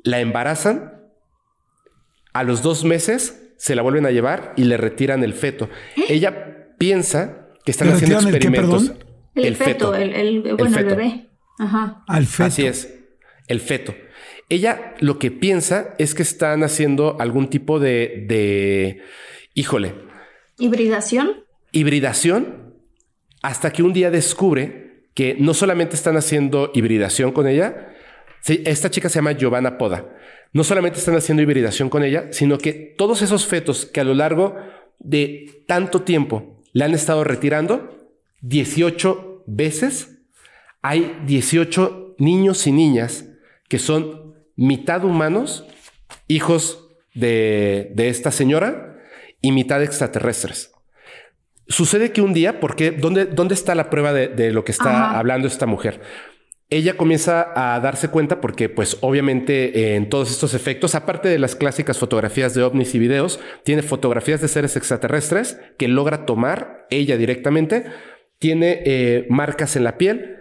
[0.02, 0.94] la embarazan.
[2.32, 5.68] A los dos meses se la vuelven a llevar y le retiran el feto.
[5.96, 6.04] ¿Eh?
[6.08, 8.88] Ella piensa que están haciendo experimentos.
[8.88, 9.09] El,
[9.56, 11.30] feto, el, bueno, el, bebé.
[11.58, 12.04] Ajá.
[12.06, 12.44] Al feto.
[12.44, 12.94] Así es,
[13.48, 13.94] el feto.
[14.48, 19.02] Ella lo que piensa es que están haciendo algún tipo de, de
[19.54, 19.94] híjole.
[20.58, 21.44] ¿Hibridación?
[21.72, 22.74] Hibridación,
[23.42, 27.94] hasta que un día descubre que no solamente están haciendo hibridación con ella,
[28.46, 30.16] esta chica se llama Giovanna Poda.
[30.52, 34.14] No solamente están haciendo hibridación con ella, sino que todos esos fetos que a lo
[34.14, 34.56] largo
[34.98, 37.99] de tanto tiempo la han estado retirando
[38.40, 40.22] 18 veces,
[40.82, 43.26] hay 18 niños y niñas
[43.68, 45.64] que son mitad humanos,
[46.28, 48.98] hijos de, esta señora,
[49.40, 50.72] y mitad extraterrestres.
[51.68, 55.46] Sucede que un día, porque ¿dónde, dónde está la prueba de, lo que está hablando
[55.46, 56.00] esta mujer?
[56.70, 61.56] ella comienza a darse cuenta porque pues obviamente en todos estos efectos, aparte de las
[61.56, 67.16] clásicas fotografías de ovnis y videos, tiene fotografías de seres extraterrestres que logra tomar ella
[67.16, 67.86] directamente,
[68.40, 70.38] tiene eh, marcas en la piel,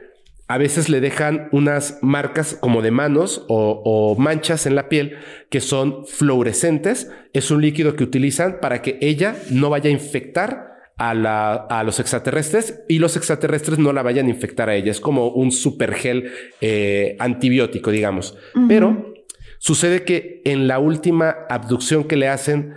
[0.47, 5.17] a veces le dejan unas marcas como de manos o, o, manchas en la piel
[5.51, 7.11] que son fluorescentes.
[7.33, 12.83] Es un líquido que utilizan para que ella no vaya a infectar a, los extraterrestres
[12.87, 14.91] y los extraterrestres no la vayan a infectar a ella.
[14.91, 16.31] Es como un super gel
[16.61, 18.37] eh, antibiótico, digamos.
[18.67, 19.13] Pero
[19.59, 22.73] sucede que en la última abducción que le hacen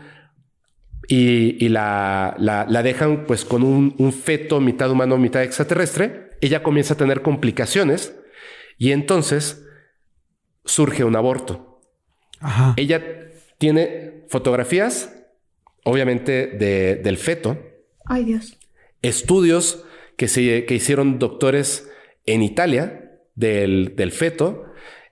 [1.08, 6.96] y, la, la, dejan pues con un, feto mitad humano, mitad extraterrestre, ella comienza a
[6.96, 8.14] tener complicaciones
[8.78, 9.66] y entonces
[10.64, 11.80] surge un aborto.
[12.76, 13.02] Ella
[13.58, 15.14] tiene fotografías,
[15.84, 16.46] obviamente,
[17.02, 17.58] del feto
[18.04, 18.58] Ay, Dios.
[19.02, 19.84] Estudios
[20.16, 21.88] que, se, que hicieron doctores
[22.26, 24.66] en Italia del, feto.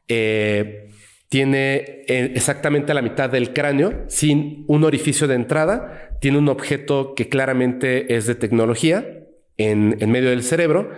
[0.09, 0.90] Eh,
[1.31, 6.11] tiene eh, exactamente la mitad del cráneo sin un orificio de entrada.
[6.21, 9.07] Tiene un objeto que claramente es de tecnología
[9.57, 10.90] en, medio del cerebro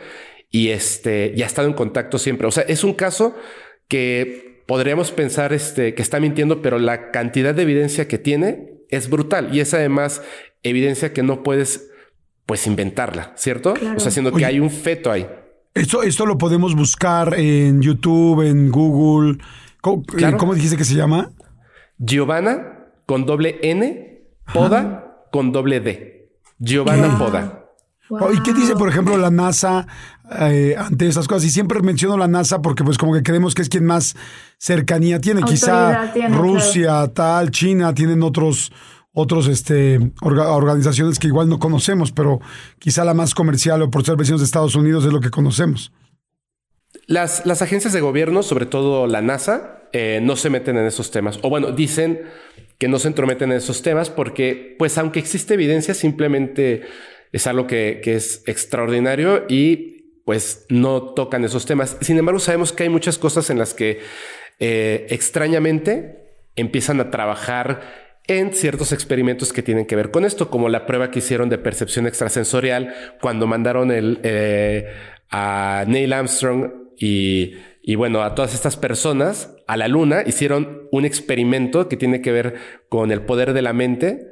[0.51, 2.47] y este ya ha estado en contacto siempre.
[2.47, 3.37] O sea, es un caso
[3.89, 9.11] que podríamos pensar este, que está mintiendo, pero la cantidad de evidencia que tiene es
[9.11, 10.23] brutal y es además
[10.63, 11.91] evidencia que no puedes
[12.47, 13.75] pues inventarla, ¿cierto?
[13.75, 15.27] O sea, haciendo que hay un feto ahí.
[15.75, 19.37] Esto, esto lo podemos buscar en YouTube, en Google.
[19.83, 20.05] ¿Cómo,
[20.53, 21.33] eh, dijiste que se llama?
[21.99, 24.23] Giovanna con doble N,
[24.55, 26.31] Poda con doble D.
[26.59, 27.59] Giovanna Poda.
[28.33, 29.87] ¿Y qué dice, por ejemplo, la NASA
[30.39, 31.45] eh, ante esas cosas?
[31.45, 34.15] Y siempre menciono la NASA porque pues como que creemos que es quien más
[34.59, 35.43] cercanía tiene.
[35.43, 38.73] Quizá Rusia, tal, China, tienen otros
[39.15, 42.41] otros este, organizaciones que igual no conocemos, pero
[42.79, 45.93] quizá la más comercial o por ser vecinos de Estados Unidos es lo que conocemos.
[47.13, 51.11] Las, las agencias de gobierno, sobre todo la NASA, eh, no se meten en esos
[51.11, 51.39] temas.
[51.43, 52.23] O bueno, dicen
[52.79, 56.85] que no se entrometen en esos temas porque, pues, aunque existe evidencia, simplemente
[57.31, 61.99] es algo que, es extraordinario y pues no tocan esos temas.
[62.01, 64.01] Sin embargo, sabemos que hay muchas cosas en las que
[64.59, 70.71] eh, extrañamente empiezan a trabajar en ciertos experimentos que tienen que ver con esto, como
[70.71, 74.87] la prueba que hicieron de percepción extrasensorial cuando mandaron el, eh,
[75.31, 81.89] a Neil Armstrong y, bueno, a todas estas personas a la luna, hicieron un experimento
[81.89, 82.55] que tiene que ver
[82.89, 84.32] con el poder de la mente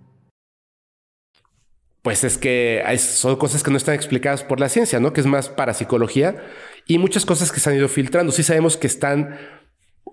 [2.01, 5.13] pues es que son cosas que no están explicadas por la ciencia, ¿no?
[5.13, 6.43] Que es más para psicología
[6.87, 8.31] y muchas cosas que se han ido filtrando.
[8.31, 9.37] Sí sabemos que están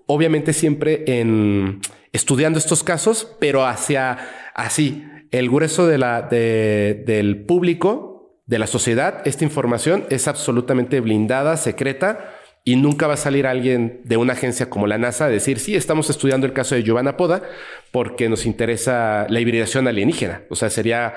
[0.05, 4.17] obviamente siempre en estudiando estos casos, pero hacia
[4.53, 11.55] así el grueso de la, del público, de la sociedad, esta información es absolutamente blindada,
[11.57, 12.33] secreta
[12.65, 15.75] y nunca va a salir alguien de una agencia como la NASA a decir, sí,
[15.75, 17.43] estamos estudiando el caso de Giovanna Poda
[17.91, 20.41] porque nos interesa la hibridación alienígena.
[20.49, 21.13] O sea, sería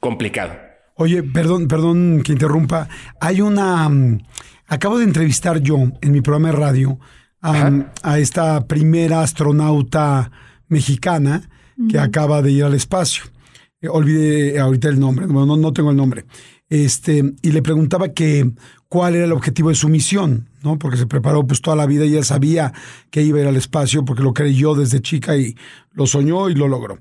[0.00, 0.52] complicado.
[0.96, 2.88] Oye, perdón, perdón que interrumpa.
[3.20, 3.88] Hay una.
[3.88, 4.20] Mm,
[4.66, 6.98] acabo de entrevistar yo en mi programa de radio
[7.42, 10.30] a, esta primera astronauta
[10.68, 11.42] mexicana
[11.88, 13.24] que acaba de ir al espacio.
[13.80, 16.26] Eh, olvidé ahorita el nombre, bueno, no, tengo el nombre.
[16.68, 18.52] Este, y le preguntaba que
[18.88, 20.78] cuál era el objetivo de su misión, ¿no?
[20.78, 22.72] Porque se preparó pues toda la vida y ella sabía
[23.10, 25.56] que iba a ir al espacio porque lo creyó desde chica y
[25.92, 26.98] lo soñó y lo logró.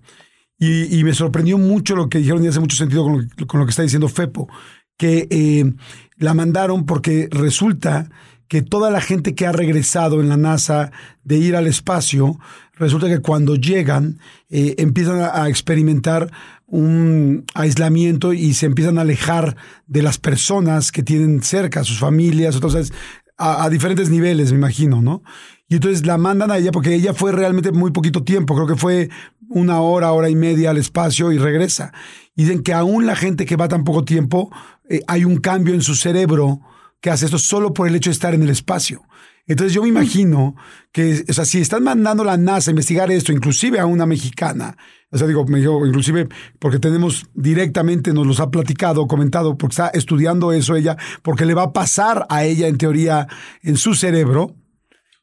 [0.62, 3.66] Y, me sorprendió mucho lo que dijeron y hace mucho sentido con lo, con lo
[3.66, 4.50] que está diciendo Fepo,
[4.98, 5.72] que eh,
[6.18, 8.10] la mandaron porque resulta
[8.50, 10.92] que toda la gente que ha regresado en la NASA
[11.24, 12.40] de ir al espacio,
[12.74, 14.20] resulta que cuando llegan
[14.50, 16.30] eh, empiezan a, experimentar
[16.66, 19.56] un aislamiento y se empiezan a alejar
[19.88, 22.92] de las personas que tienen cerca, sus familias, entonces
[23.38, 25.24] a, a diferentes niveles, me imagino, ¿no?
[25.70, 28.76] Y entonces la mandan a ella porque ella fue realmente muy poquito tiempo, creo que
[28.76, 29.10] fue
[29.48, 31.94] una hora, hora y media al espacio y regresa.
[32.36, 34.52] Y dicen que aún la gente que va tan poco tiempo,
[34.90, 36.62] eh, hay un cambio en su cerebro
[37.00, 39.04] que hace esto solo por el hecho de estar en el espacio.
[39.46, 40.56] Entonces yo me imagino
[40.92, 44.78] que, o sea, si están mandando la NASA a investigar esto, inclusive a una mexicana,
[45.12, 45.44] o sea, digo,
[45.88, 46.28] inclusive
[46.60, 51.56] porque tenemos directamente, nos los ha platicado, comentado, porque está estudiando eso ella, porque le
[51.56, 53.28] va a pasar a ella en teoría
[53.64, 54.56] en su cerebro,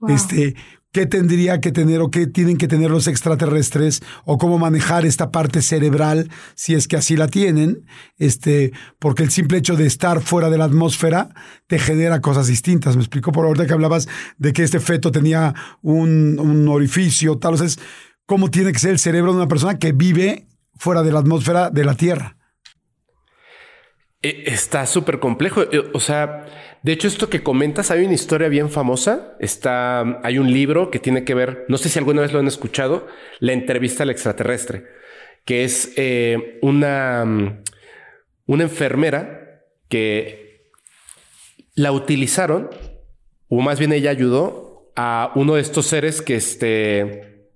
[0.09, 0.55] este,
[0.93, 5.31] qué tendría que tener o qué tienen que tener los extraterrestres o cómo manejar esta
[5.31, 7.85] parte cerebral si es que así la tienen,
[8.17, 11.29] este, porque el simple hecho de estar fuera de la atmósfera
[11.67, 12.97] te genera cosas distintas.
[12.97, 17.57] Me explico por ahorita que hablabas de que este feto tenía un, un orificio, tal
[17.57, 17.79] vez,
[18.25, 21.69] cómo tiene que ser el cerebro de una persona que vive fuera de la atmósfera
[21.69, 22.37] de la Tierra.
[24.23, 25.63] Eh, está súper complejo.
[25.63, 26.47] Eh, o sea,
[26.83, 29.37] de hecho, esto que comentas, hay una historia bien famosa.
[29.41, 32.47] Está, hay un libro que tiene que ver, no sé si alguna vez lo han
[32.47, 33.07] escuchado,
[33.41, 34.85] la entrevista al extraterrestre,
[35.45, 37.63] que es eh, una,
[38.47, 40.71] una enfermera que
[41.75, 42.71] la utilizaron,
[43.49, 47.51] o más bien ella ayudó a uno de estos seres que este,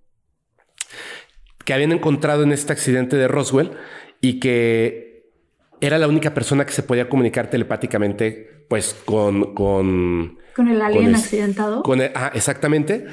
[1.65, 3.73] que habían encontrado en este accidente de Roswell
[4.21, 5.10] y que
[5.81, 9.55] era la única persona que se podía comunicar telepáticamente pues con...
[9.55, 11.83] Con, con el alien accidentado.
[11.83, 13.07] Con ah, exactamente.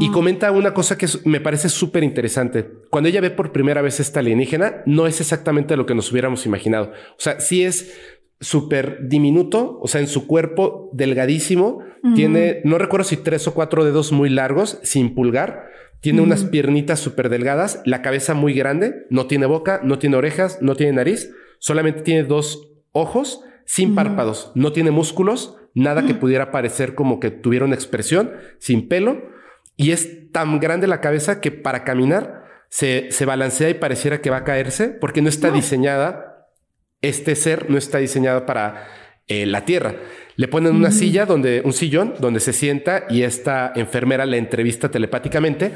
[0.00, 2.66] Y comenta una cosa que me parece súper interesante.
[2.90, 6.46] Cuando ella ve por primera vez esta alienígena, no es exactamente lo que nos hubiéramos
[6.46, 6.92] imaginado.
[7.12, 7.92] O sea, sí es
[8.40, 11.80] súper diminuto, o sea, en su cuerpo delgadísimo,
[12.16, 15.68] tiene, no recuerdo si tres o cuatro dedos muy largos, sin pulgar,
[16.00, 20.58] tiene unas piernitas súper delgadas, la cabeza muy grande, no tiene boca, no tiene orejas,
[20.60, 21.30] no tiene nariz,
[21.62, 27.30] solamente tiene dos ojos sin párpados, no tiene músculos, nada que pudiera parecer como que
[27.30, 29.22] tuviera una expresión, sin pelo,
[29.76, 34.28] y es tan grande la cabeza que para caminar se, se balancea y pareciera que
[34.28, 36.48] va a caerse porque no está diseñada,
[37.00, 38.88] este ser no está diseñado para
[39.28, 39.94] eh, la Tierra.
[40.34, 44.90] Le ponen una silla donde, un sillón donde se sienta y esta enfermera le entrevista
[44.90, 45.72] telepáticamente.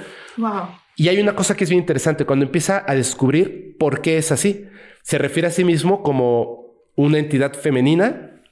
[0.97, 4.33] Y hay una cosa que es bien interesante cuando empieza a descubrir por qué es
[4.33, 4.67] así.
[5.07, 8.43] Se refiere a sí mismo como una entidad femenina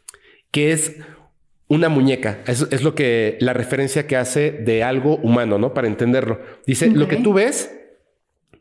[0.53, 0.95] que es
[1.67, 2.45] una muñeca.
[2.47, 5.75] Es, lo que la referencia que hace de algo humano, ¿no?
[5.75, 6.41] Para entenderlo.
[6.65, 7.77] Dice, lo que tú ves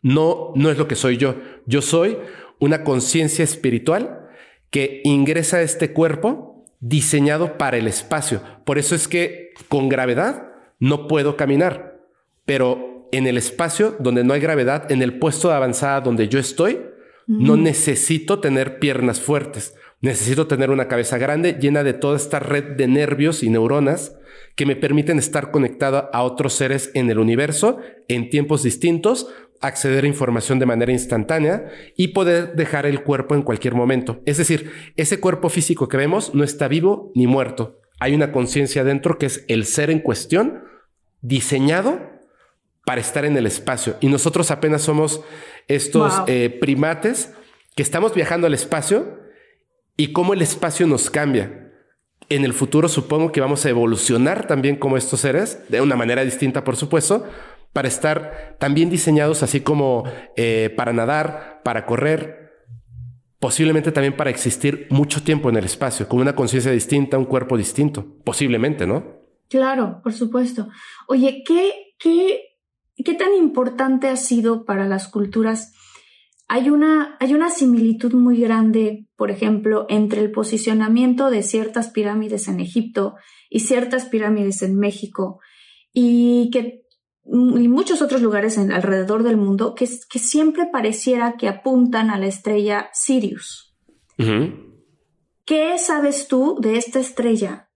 [0.01, 1.35] no, no es lo que soy yo.
[1.67, 2.17] Yo soy
[2.57, 4.27] una conciencia espiritual
[4.71, 8.41] que ingresa a este cuerpo diseñado para el espacio.
[8.65, 10.47] Por eso es que con gravedad
[10.79, 11.99] no puedo caminar,
[12.45, 16.39] pero en el espacio donde no hay gravedad, en el puesto de avanzada donde yo
[16.39, 16.79] estoy,
[17.27, 19.75] no necesito tener piernas fuertes.
[20.01, 24.17] Necesito tener una cabeza grande llena de toda esta red de nervios y neuronas
[24.55, 29.27] que me permiten estar conectado a otros seres en el universo en tiempos distintos,
[29.61, 34.21] acceder a información de manera instantánea y poder dejar el cuerpo en cualquier momento.
[34.25, 37.79] Es decir, ese cuerpo físico que vemos no está vivo ni muerto.
[37.99, 40.65] Hay una conciencia dentro que es el ser en cuestión
[41.21, 42.01] diseñado
[42.85, 43.95] para estar en el espacio.
[44.01, 45.21] Y nosotros apenas somos
[45.67, 47.33] estos eh, primates
[47.75, 49.19] que estamos viajando al espacio
[49.97, 51.71] y cómo el espacio nos cambia.
[52.29, 56.23] En el futuro supongo que vamos a evolucionar también como estos seres, de una manera
[56.23, 57.25] distinta, por supuesto,
[57.73, 60.03] para estar también diseñados así como
[60.35, 62.43] eh, para nadar, para correr,
[63.39, 67.57] posiblemente también para existir mucho tiempo en el espacio, con una conciencia distinta, un cuerpo
[67.57, 69.21] distinto, posiblemente, ¿no?
[69.49, 70.69] Claro, por supuesto.
[71.07, 72.52] Oye, ¿qué, qué
[72.95, 75.73] ¿Qué tan importante ha sido para las culturas?
[76.47, 82.47] Hay una, hay una similitud muy grande, por ejemplo, entre el posicionamiento de ciertas pirámides
[82.47, 83.15] en Egipto
[83.49, 85.39] y ciertas pirámides en México,
[85.93, 86.83] y que
[87.25, 92.19] y muchos otros lugares en, alrededor del mundo que, que siempre pareciera que apuntan a
[92.19, 93.73] la estrella Sirius.
[95.45, 97.69] ¿Qué sabes tú de esta estrella?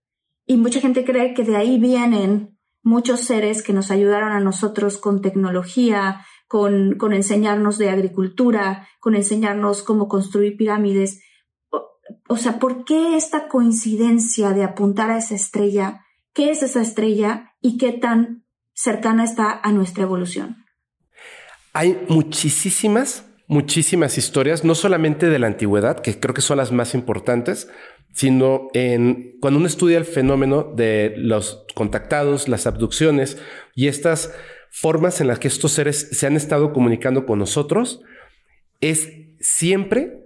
[0.46, 4.98] Y mucha gente cree que de ahí vienen muchos seres que nos ayudaron a nosotros
[4.98, 11.20] con tecnología, con, con enseñarnos de agricultura, con enseñarnos cómo construir pirámides.
[12.28, 16.04] O, sea, ¿por qué esta coincidencia de apuntar a esa estrella?
[16.32, 20.64] ¿Qué es esa estrella y qué tan cercana está a nuestra evolución?
[21.74, 26.94] Hay muchísimas, muchísimas historias, no solamente de la antigüedad, que creo que son las más
[26.94, 27.68] importantes,
[28.12, 33.38] sino en cuando uno estudia el fenómeno de los contactados, las abducciones
[33.74, 34.34] y estas
[34.70, 38.00] formas en las que estos seres se han estado comunicando con nosotros,
[38.80, 40.18] es siempre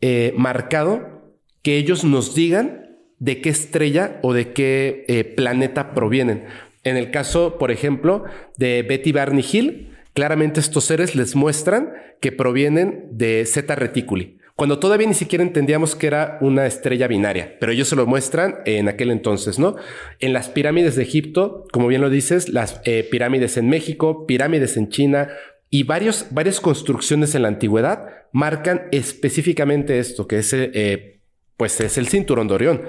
[0.00, 6.46] eh, marcado que ellos nos digan de qué estrella o de qué eh, planeta provienen.
[6.84, 8.24] En el caso, por ejemplo,
[8.56, 14.78] de Betty Barney Hill, claramente estos seres les muestran que provienen de Zeta Reticuli cuando
[14.78, 18.86] todavía ni siquiera entendíamos que era una estrella binaria, pero ellos se lo muestran en
[18.86, 19.74] aquel entonces, ¿no?
[20.20, 24.76] En las pirámides de Egipto, como bien lo dices, las eh, pirámides en México, pirámides
[24.76, 25.30] en China
[25.68, 31.22] y varios, varias construcciones en la antigüedad marcan específicamente esto, que es, eh,
[31.56, 32.82] pues es el cinturón de Orión.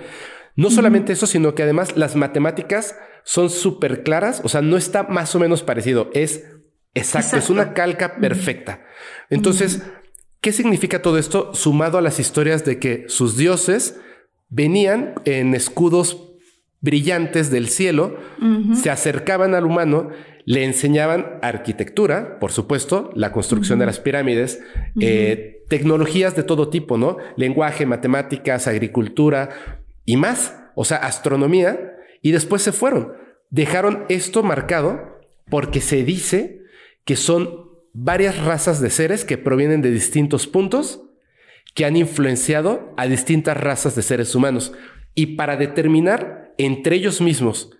[0.55, 5.01] No solamente eso, sino que además las matemáticas son súper claras, o sea, no está
[5.01, 6.43] más o menos parecido, es
[6.93, 8.85] exacto, es una calca perfecta.
[9.31, 9.81] Entonces,
[10.43, 13.97] ¿Qué significa todo esto sumado a las historias de que sus dioses
[14.49, 16.33] venían en escudos
[16.81, 18.17] brillantes del cielo,
[18.73, 20.09] se acercaban al humano,
[20.43, 24.61] le enseñaban arquitectura, por supuesto, la construcción de las pirámides,
[24.99, 27.19] eh, tecnologías de todo tipo, ¿no?
[27.37, 29.49] Lenguaje, matemáticas, agricultura
[30.03, 33.13] y más, o sea, astronomía, y después se fueron.
[33.49, 36.63] Dejaron esto marcado porque se dice
[37.05, 41.03] que son varias razas de seres que provienen de distintos puntos
[41.75, 44.73] que han influenciado a distintas razas de seres humanos.
[45.15, 47.71] Y para determinar entre ellos mismos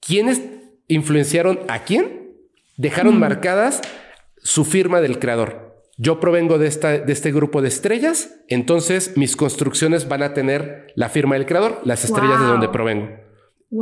[0.00, 0.42] quiénes
[0.88, 2.32] influenciaron a quién,
[2.76, 3.80] dejaron marcadas
[4.38, 5.70] su firma del creador.
[5.98, 10.86] Yo provengo de, esta, de este grupo de estrellas, entonces mis construcciones van a tener
[10.96, 13.10] la firma del creador, las estrellas de donde provengo.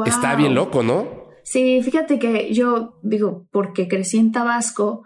[0.05, 1.29] Está bien loco, ¿no?
[1.45, 5.05] Sí, fíjate que yo digo, porque crecí en Tabasco,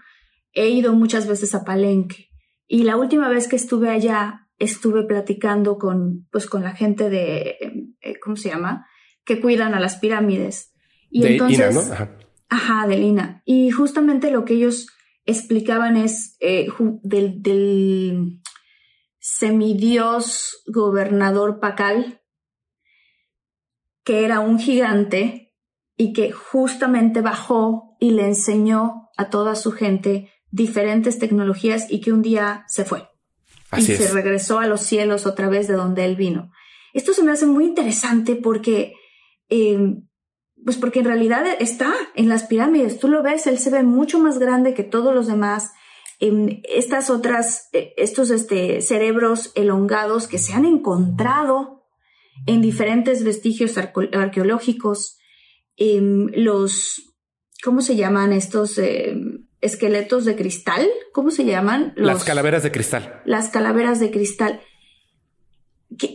[0.52, 2.32] he ido muchas veces a Palenque
[2.66, 7.58] y la última vez que estuve allá estuve platicando con, pues, con la gente de,
[8.00, 8.86] eh, ¿cómo se llama?
[9.24, 10.72] Que cuidan a las pirámides.
[11.10, 11.80] Y de entonces, ¿no?
[11.92, 12.16] Ajá.
[12.48, 12.86] ajá.
[12.86, 13.42] de Lina.
[13.44, 14.86] Y justamente lo que ellos
[15.26, 16.68] explicaban es eh,
[17.02, 18.40] del, del
[19.18, 22.22] semidios gobernador Pacal,
[24.04, 25.54] que era un gigante
[25.96, 32.12] y que justamente bajó y le enseñó a toda su gente diferentes tecnologías y que
[32.12, 33.08] un día se fue.
[33.76, 36.52] y se regresó a los cielos otra vez de donde él vino.
[36.92, 38.92] Esto se me hace muy interesante porque,
[39.48, 39.96] eh,
[40.62, 42.98] pues porque en realidad está en las pirámides.
[42.98, 45.72] Tú lo ves, él se ve mucho más grande que todos los demás.
[46.20, 51.86] En estas otras, eh, estos este, cerebros elongados que se han encontrado
[52.46, 55.16] en diferentes vestigios arqueológicos,
[55.76, 57.16] em, los,
[57.64, 58.76] ¿cómo se llaman estos?
[58.76, 59.31] Em,
[59.62, 61.94] esqueletos de cristal, ¿cómo se llaman?
[61.96, 63.22] las calaveras de cristal.
[63.24, 64.60] Las calaveras de cristal.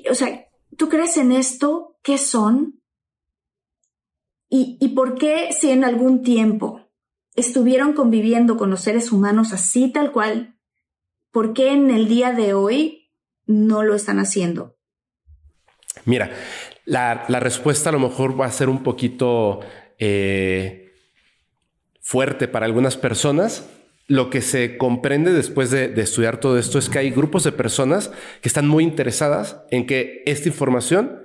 [0.10, 1.98] o sea, ¿tú crees en esto?
[2.04, 2.82] ¿Qué son?
[4.50, 6.82] ¿Y, ¿Y por qué si en algún tiempo
[7.36, 10.58] estuvieron conviviendo con los seres humanos así tal cual,
[11.32, 13.12] ¿por qué en el día de hoy
[13.46, 14.76] no lo están haciendo?
[16.06, 16.32] Mira,
[16.86, 19.62] la, la respuesta a lo mejor va a ser un poquito
[20.00, 20.87] eh,
[22.08, 23.70] fuerte para algunas personas.
[24.08, 28.12] Lo que se comprende después de, estudiar todo esto es que hay grupos de personas
[28.42, 31.20] que están muy interesadas en que esta información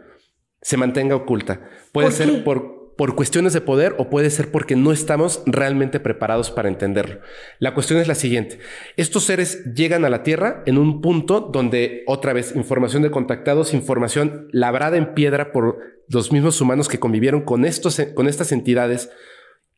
[0.60, 1.60] se mantenga oculta.
[1.92, 6.50] Puede ser por, por cuestiones de poder o puede ser porque no estamos realmente preparados
[6.50, 7.20] para entenderlo.
[7.60, 8.58] La cuestión es la siguiente.
[8.96, 13.72] Estos seres llegan a la Tierra en un punto donde otra vez información de contactados,
[13.72, 15.78] información labrada en piedra por
[16.08, 19.10] los mismos humanos que convivieron con, estos, con estas entidades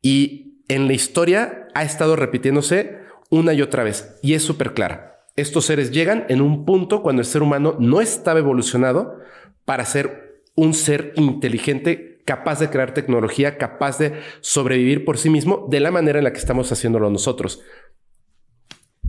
[0.00, 2.98] y en la historia ha estado repitiéndose
[3.30, 5.26] una y otra vez y es súper clara.
[5.36, 9.18] Estos seres llegan en un punto cuando el ser humano no estaba evolucionado
[9.64, 15.66] para ser un ser inteligente, capaz de crear tecnología, capaz de sobrevivir por sí mismo
[15.68, 17.62] de la manera en la que estamos haciéndolo nosotros.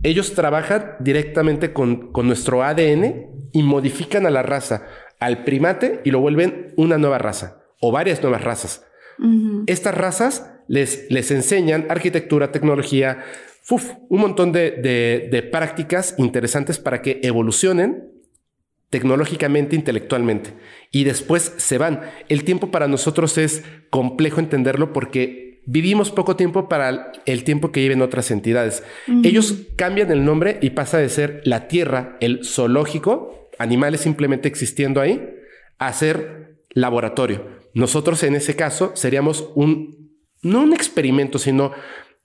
[0.02, 4.86] Ellos trabajan directamente con, con nuestro ADN y modifican a la raza,
[5.20, 8.84] al primate y lo vuelven una nueva raza o varias nuevas razas.
[9.66, 13.24] Estas razas les, les enseñan arquitectura, tecnología,
[14.08, 14.70] un montón de,
[15.30, 18.10] de prácticas interesantes para que evolucionen
[18.90, 20.54] tecnológicamente, intelectualmente,
[20.92, 22.02] y después se van.
[22.28, 27.80] El tiempo para nosotros es complejo entenderlo porque vivimos poco tiempo para el tiempo que
[27.80, 28.84] viven otras entidades.
[29.24, 35.00] Ellos cambian el nombre y pasa de ser la Tierra, el zoológico, animales simplemente existiendo
[35.00, 35.28] ahí,
[35.78, 37.44] a ser laboratorio.
[37.74, 40.05] Nosotros en ese caso seríamos un,
[40.46, 41.72] no un experimento, sino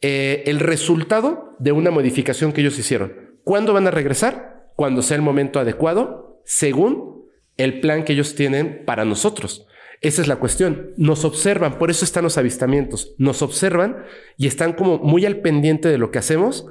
[0.01, 3.38] eh, el resultado de una modificación que ellos hicieron.
[3.43, 4.72] ¿Cuándo van a regresar?
[4.76, 7.26] Cuando sea el momento adecuado, según
[7.57, 9.67] el plan que ellos tienen para nosotros.
[10.01, 10.93] Esa es la cuestión.
[10.97, 13.13] Nos observan, por eso están los avistamientos.
[13.19, 14.03] Nos observan
[14.38, 16.65] y están como muy al pendiente de lo que hacemos.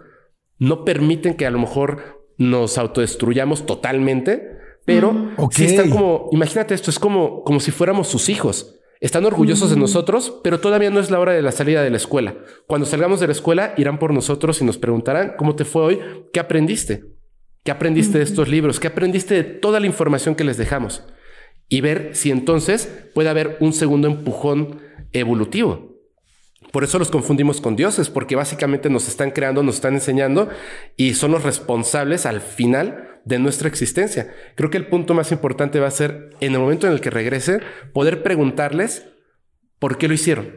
[0.59, 6.91] No permiten que a lo mejor nos autodestruyamos totalmente, pero si están como, imagínate esto,
[6.91, 8.80] es como, como si fuéramos sus hijos.
[9.01, 11.97] Están orgullosos de nosotros, pero todavía no es la hora de la salida de la
[11.97, 12.35] escuela.
[12.67, 16.01] Cuando salgamos de la escuela, irán por nosotros y nos preguntarán cómo te fue hoy,
[16.35, 17.07] qué aprendiste,
[17.65, 21.03] qué aprendiste de estos libros, qué aprendiste de toda la información que les dejamos
[21.71, 24.83] y ver si entonces puede haber un segundo empujón
[25.13, 25.97] evolutivo.
[26.71, 30.51] Por eso los confundimos con dioses, porque básicamente nos están creando, nos están enseñando
[30.97, 34.35] y son los responsables al final de nuestra existencia.
[34.57, 37.11] Creo que el punto más importante va a ser en el momento en el que
[37.11, 37.61] regrese,
[37.93, 39.07] poder preguntarles
[39.79, 40.53] por qué lo hicieron.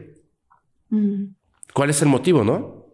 [0.89, 1.35] Mm.
[1.73, 2.85] ¿Cuál es el motivo, no?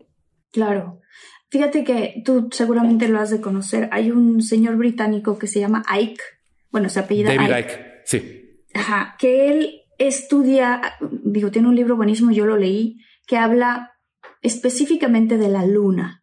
[0.52, 1.02] Claro.
[1.50, 3.90] Fíjate que tú seguramente lo has de conocer.
[3.92, 6.24] Hay un señor británico que se llama Ike.
[6.72, 8.02] Bueno, se apellida David Ike.
[8.06, 8.64] Sí.
[8.74, 10.82] Ajá, que él estudia,
[11.24, 13.94] digo, tiene un libro buenísimo, yo lo leí, que habla
[14.42, 16.19] específicamente de la luna.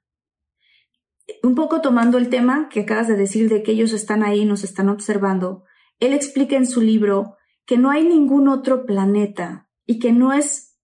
[1.43, 4.65] Un poco tomando el tema que acabas de decir de que ellos están ahí, nos
[4.65, 5.65] están observando,
[5.99, 10.79] él explica en su libro que no hay ningún otro planeta y que no es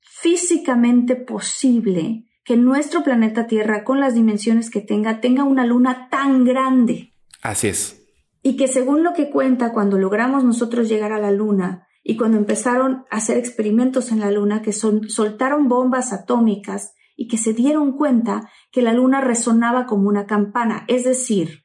[0.00, 6.44] físicamente posible que nuestro planeta Tierra, con las dimensiones que tenga, tenga una luna tan
[6.44, 7.12] grande.
[7.42, 8.00] Así es
[8.42, 12.38] y que según lo que cuenta, cuando logramos nosotros llegar a la Luna y cuando
[12.38, 17.98] empezaron a hacer experimentos en la Luna, que soltaron bombas atómicas y que se dieron
[17.98, 21.64] cuenta que la Luna resonaba como una campana, es decir,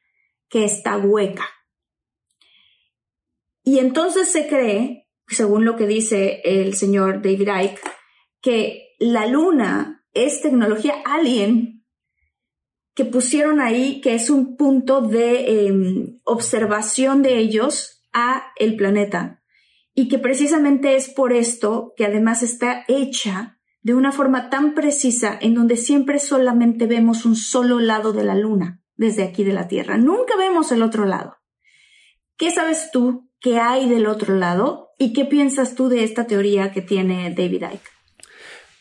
[0.50, 1.46] que está hueca.
[3.64, 7.80] Y entonces se cree, según lo que dice el señor David Icke,
[8.42, 11.86] que la Luna es tecnología alien
[12.94, 19.42] que pusieron ahí, que es un punto de em, observación de ellos a el planeta.
[19.94, 23.55] Y que precisamente es por esto que además está hecha
[23.86, 28.34] de una forma tan precisa en donde siempre solamente vemos un solo lado de la
[28.34, 29.96] luna desde aquí de la Tierra.
[29.96, 31.36] Nunca vemos el otro lado.
[32.36, 34.88] ¿Qué sabes tú que hay del otro lado?
[34.98, 37.90] ¿Y qué piensas tú de esta teoría que tiene David Icke?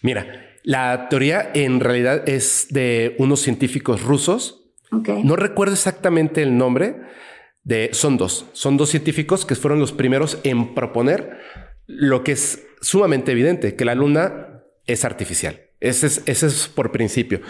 [0.02, 0.26] Mira,
[0.64, 4.72] la teoría en realidad es de unos científicos rusos.
[4.90, 6.96] No recuerdo exactamente el nombre.
[7.64, 8.48] De, son dos.
[8.54, 11.38] Son dos científicos que fueron los primeros en proponer
[11.86, 14.55] lo que es sumamente evidente, que la luna
[14.88, 15.62] es artificial.
[15.80, 17.42] Ese es, ese es por principio.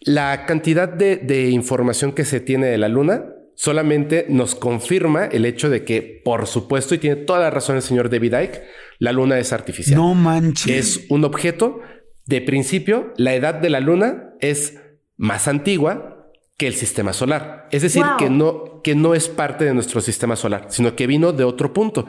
[0.00, 3.24] La cantidad de, de información que se tiene de la luna
[3.54, 7.82] solamente nos confirma el hecho de que, por supuesto, y tiene toda la razón el
[7.82, 8.62] señor David Icke,
[9.00, 9.98] la luna es artificial.
[9.98, 10.98] No manches.
[10.98, 11.80] Es un objeto
[12.26, 14.78] de principio, la edad de la luna es
[15.16, 16.17] más antigua
[16.58, 17.68] que el sistema solar.
[17.70, 21.32] Es decir, que, no, que no es parte de nuestro sistema solar, sino que vino
[21.32, 22.06] de otro punto.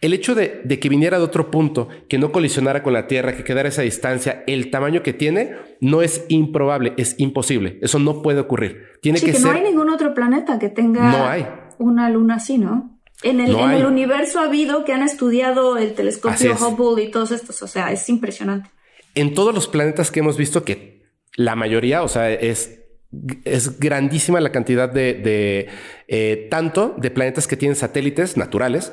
[0.00, 3.44] El hecho de, que viniera de otro punto, que no colisionara con la Tierra, que
[3.44, 7.78] quedara esa distancia, el tamaño que tiene, no es improbable, es imposible.
[7.82, 8.84] Eso no puede ocurrir.
[9.02, 11.46] Tiene que, no hay ningún otro planeta que tenga
[11.78, 12.98] una luna así, ¿no?
[13.22, 17.32] En el, en el universo ha habido que han estudiado el telescopio Hubble y todos
[17.32, 17.62] estos.
[17.62, 18.70] O sea, es impresionante
[19.14, 21.02] en todos los planetas que hemos visto, que
[21.36, 22.79] la mayoría, o sea, es,
[23.44, 25.68] es grandísima la cantidad de,
[26.08, 28.92] eh, tanto de planetas que tienen satélites naturales,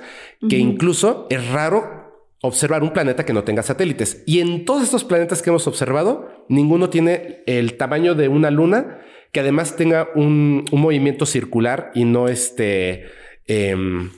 [0.49, 2.07] que incluso es raro
[2.41, 4.24] observar un planeta que no tenga satélites.
[4.26, 9.01] Y en todos estos planetas que hemos observado, ninguno tiene el tamaño de una luna
[9.32, 13.05] que además tenga un, movimiento circular y no este...
[13.45, 14.11] Em,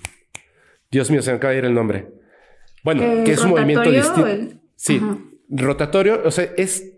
[0.91, 2.07] Dios mío, se me acaba de ir el nombre.
[2.83, 4.55] Bueno, eh, que es un movimiento distinto.
[4.75, 5.01] Sí,
[5.49, 6.93] rotatorio, o sea, es.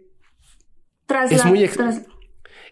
[1.29, 1.63] es muy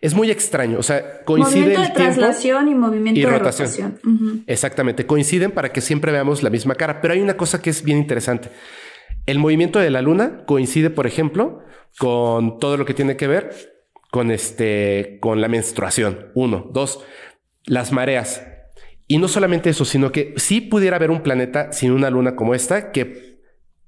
[0.02, 4.00] Es muy extraño, o sea, coincide movimiento de traslación y movimiento de rotación.
[4.48, 7.84] Exactamente, coinciden para que siempre veamos la misma cara, pero hay una cosa que es
[7.84, 8.50] bien interesante.
[9.26, 11.64] El movimiento de la luna coincide, por ejemplo,
[11.98, 13.80] con todo lo que tiene que ver
[14.12, 16.32] con este, con la menstruación.
[16.34, 17.04] Uno, dos,
[17.66, 18.44] las mareas.
[19.08, 22.56] Y no solamente eso, sino que si pudiera haber un planeta sin una luna como
[22.56, 23.40] esta que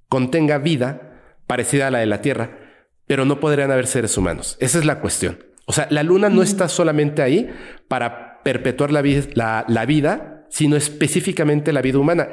[0.09, 2.59] contenga vida parecida a la de la Tierra,
[3.07, 4.57] pero no podrían haber seres humanos.
[4.59, 5.50] Esa es la cuestión.
[5.65, 7.49] O sea, la luna no está solamente ahí
[7.87, 12.29] para perpetuar la, la vida, sino específicamente la vida humana.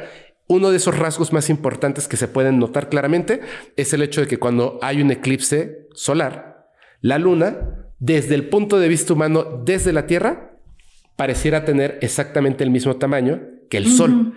[0.47, 3.41] Uno de esos rasgos más importantes que se pueden notar claramente
[3.77, 6.69] es el hecho de que cuando hay un eclipse solar,
[7.01, 10.59] la luna, desde el punto de vista humano, desde la Tierra,
[11.17, 14.35] pareciera tener exactamente el mismo tamaño que el Sol.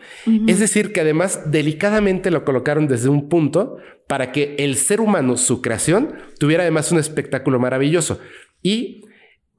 [0.47, 3.77] Es decir, que además delicadamente lo colocaron desde un punto
[4.07, 8.19] para que el ser humano, su creación, tuviera además un espectáculo maravilloso.
[8.61, 9.05] Y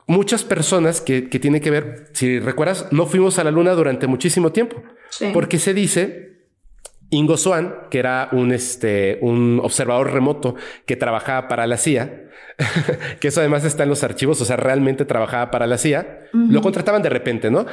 [0.06, 4.06] muchas personas que, que tienen que ver, si recuerdas, no fuimos a la Luna durante
[4.06, 4.82] muchísimo tiempo,
[5.32, 6.32] porque se dice
[7.10, 10.54] Ingo Swan, que era un, este, un observador remoto
[10.86, 12.30] que trabajaba para la CIA,
[13.20, 16.62] que eso además está en los archivos, o sea, realmente trabajaba para la CIA, lo
[16.62, 17.66] contrataban de repente, ¿no?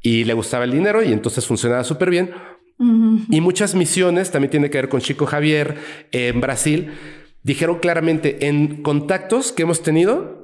[0.00, 2.32] Y le gustaba el dinero y entonces funcionaba súper bien.
[3.30, 5.76] Y muchas misiones, también tiene que ver con Chico Javier
[6.12, 6.92] en Brasil,
[7.42, 10.35] dijeron claramente en contactos que hemos tenido,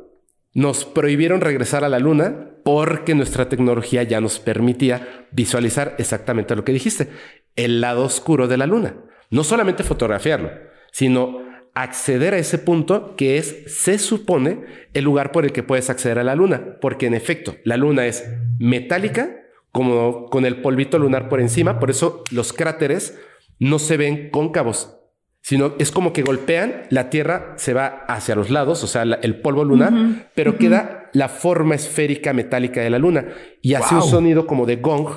[0.55, 6.65] nos prohibieron regresar a la luna porque nuestra tecnología ya nos permitía visualizar exactamente lo
[6.65, 7.09] que dijiste
[7.57, 8.97] el lado oscuro de la luna.
[9.31, 10.51] No solamente fotografiarlo,
[10.91, 11.41] sino
[11.75, 16.19] acceder a ese punto que es, se supone, el lugar por el que puedes acceder
[16.19, 16.77] a la luna.
[16.81, 18.25] Porque en efecto, la luna es
[18.59, 19.39] metálica,
[19.71, 21.79] como con el polvito lunar por encima.
[21.79, 23.19] Por eso los cráteres
[23.59, 24.99] no se ven cóncavos,
[25.43, 29.40] sino es como que golpean, la Tierra se va hacia los lados, o sea, el
[29.40, 29.93] polvo lunar,
[30.34, 33.26] pero queda la forma esférica metálica de la luna.
[33.61, 35.09] Y hace un sonido como de gong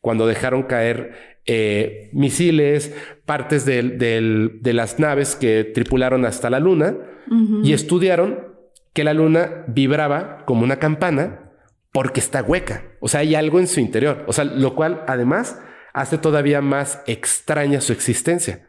[0.00, 2.94] cuando dejaron caer eh, misiles,
[3.26, 6.96] partes de las naves que tripularon hasta la Luna
[7.64, 8.38] y estudiaron
[8.92, 11.50] que la Luna vibraba como una campana
[11.92, 12.84] porque está hueca.
[13.00, 14.24] O sea, hay algo en su interior.
[14.28, 15.58] O sea, lo cual además
[15.92, 18.68] hace todavía más extraña su existencia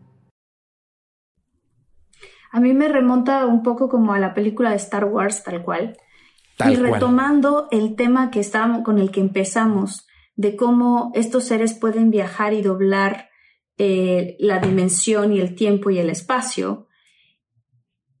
[2.51, 5.97] A mí me remonta un poco como a la película de Star Wars, tal cual.
[6.69, 12.11] y retomando el tema que estábamos, con el que empezamos, de cómo estos seres pueden
[12.11, 13.29] viajar y doblar
[13.77, 16.87] eh, la dimensión y el tiempo y el espacio.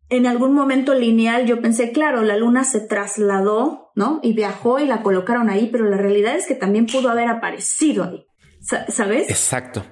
[0.09, 4.21] En algún momento lineal yo pensé, claro, la luna se trasladó, ¿no?
[4.23, 8.05] Y viajó y la colocaron ahí, pero la realidad es que también pudo haber aparecido
[8.05, 8.25] ahí.
[8.61, 9.29] ¿Sabes?
[9.29, 9.83] Exacto.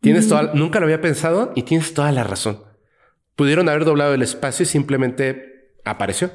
[0.00, 2.67] Tienes toda, nunca lo había pensado y tienes toda la razón
[3.38, 6.32] pudieron haber doblado el espacio y simplemente apareció.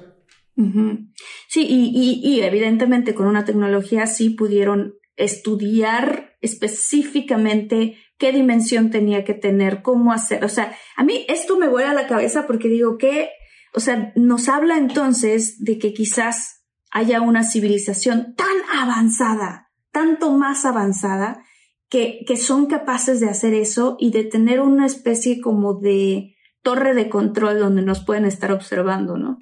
[1.49, 9.81] Sí, y, evidentemente con una tecnología así pudieron estudiar específicamente qué dimensión tenía que tener,
[9.81, 10.45] cómo hacer.
[10.45, 13.31] O sea, a mí esto me vuela a la cabeza porque digo que,
[13.73, 20.63] o sea, nos habla entonces de que quizás haya una civilización tan avanzada, tanto más
[20.63, 21.43] avanzada,
[21.89, 26.32] que, que son capaces de hacer eso y de tener una especie como de,
[26.63, 29.39] torre de control donde nos pueden estar observando, ¿no?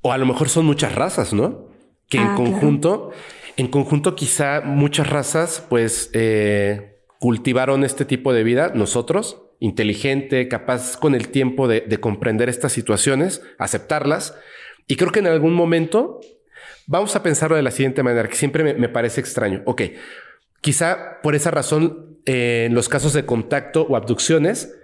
[0.00, 1.68] O a lo mejor son muchas razas, ¿no?
[2.08, 3.10] Que en ah, conjunto,
[3.56, 10.96] en conjunto quizá muchas razas pues eh, cultivaron este tipo de vida, nosotros, inteligente, capaz
[10.96, 14.34] con el tiempo de, comprender estas situaciones, aceptarlas.
[14.86, 16.20] Y creo que en algún momento
[16.86, 19.62] vamos a pensarlo de la siguiente manera, que siempre me, parece extraño.
[19.66, 19.82] Ok,
[20.62, 24.74] quizá por esa razón, eh, en los casos de contacto o abducciones,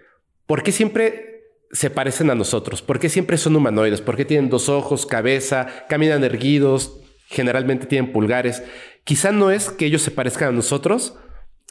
[0.47, 1.36] ¿por qué siempre
[1.73, 2.83] se parecen a nosotros?
[2.83, 4.01] ¿Por qué siempre son humanoides?
[4.01, 8.63] ¿Por qué tienen dos ojos, cabeza, caminan erguidos, generalmente tienen pulgares?
[9.05, 11.15] Quizá no es que ellos se parezcan a nosotros,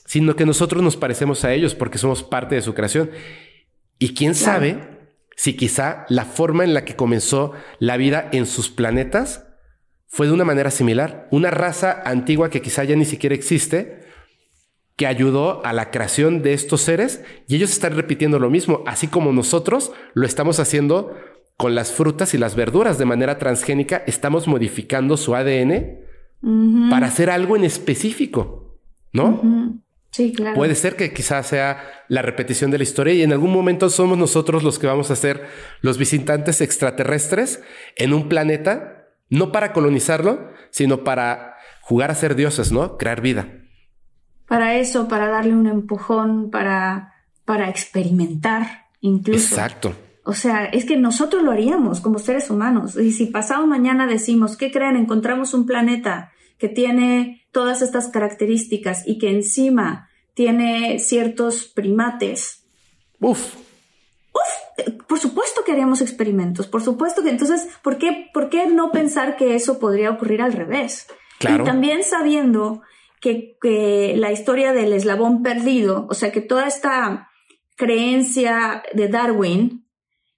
[0.05, 3.11] sino que nosotros nos parecemos a ellos porque somos parte de su creación.
[3.99, 4.95] Y quién sabe
[5.35, 9.45] si quizá la forma en la que comenzó la vida en sus planetas
[10.07, 11.27] fue de una manera similar.
[11.31, 14.04] Una raza antigua que quizá ya ni siquiera existe,
[14.95, 19.07] que ayudó a la creación de estos seres y ellos están repitiendo lo mismo, así
[19.07, 21.15] como nosotros lo estamos haciendo
[21.57, 25.99] con las frutas y las verduras de manera transgénica, estamos modificando su ADN
[26.89, 28.77] para hacer algo en específico,
[29.13, 29.81] ¿no?
[30.11, 30.55] Sí, claro.
[30.55, 34.17] Puede ser que quizás sea la repetición de la historia y en algún momento somos
[34.17, 35.45] nosotros los que vamos a ser
[35.81, 37.61] los visitantes extraterrestres
[37.97, 42.97] en un planeta, no para colonizarlo, sino para jugar a ser dioses, ¿no?
[42.97, 43.64] Crear vida.
[44.47, 47.13] Para eso, para darle un empujón, para,
[47.45, 49.55] para experimentar incluso.
[49.55, 49.95] Exacto.
[50.23, 52.95] O sea, es que nosotros lo haríamos como seres humanos.
[52.95, 54.97] Y si pasado mañana decimos, ¿qué creen?
[54.97, 62.63] Encontramos un planeta que tiene todas estas características y que encima tiene ciertos primates.
[63.19, 63.55] Uf.
[64.33, 68.91] Uf, por supuesto que haríamos experimentos, por supuesto que entonces, ¿por qué, ¿por qué no
[68.91, 71.07] pensar que eso podría ocurrir al revés?
[71.39, 71.63] Claro.
[71.63, 72.81] Y también sabiendo
[73.21, 77.29] que, la historia del eslabón perdido, o sea, que toda esta
[77.75, 79.87] creencia de Darwin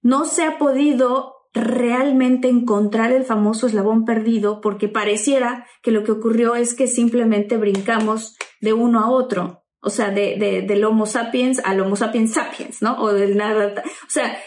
[0.02, 6.12] no se ha podido realmente encontrar el famoso eslabón perdido porque pareciera que lo que
[6.12, 11.06] ocurrió es que simplemente brincamos de uno a otro, o sea, de, de, del Homo
[11.06, 13.00] sapiens al Homo sapiens sapiens, ¿no?
[13.02, 13.74] O del nada.
[13.86, 14.38] O sea,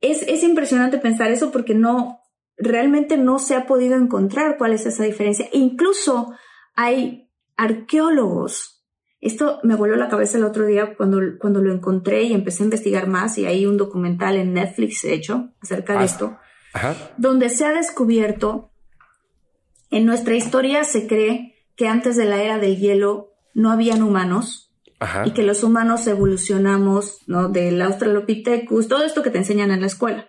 [0.00, 2.20] es, es impresionante pensar eso porque no,
[2.56, 5.48] realmente no se ha podido encontrar cuál es esa diferencia.
[5.52, 6.34] Incluso
[6.74, 7.25] hay
[7.56, 8.84] arqueólogos.
[9.20, 12.66] Esto me volvió la cabeza el otro día cuando, cuando lo encontré y empecé a
[12.66, 16.04] investigar más y hay un documental en Netflix hecho acerca de Ah.
[16.04, 16.36] esto
[16.74, 16.94] Ajá.
[17.16, 18.70] donde se ha descubierto,
[19.90, 24.74] en nuestra historia se cree que antes de la era del hielo no habían humanos
[24.98, 25.26] Ajá.
[25.26, 27.48] y que los humanos evolucionamos, ¿no?
[27.48, 30.28] Del Australopithecus, todo esto que te enseñan en la escuela.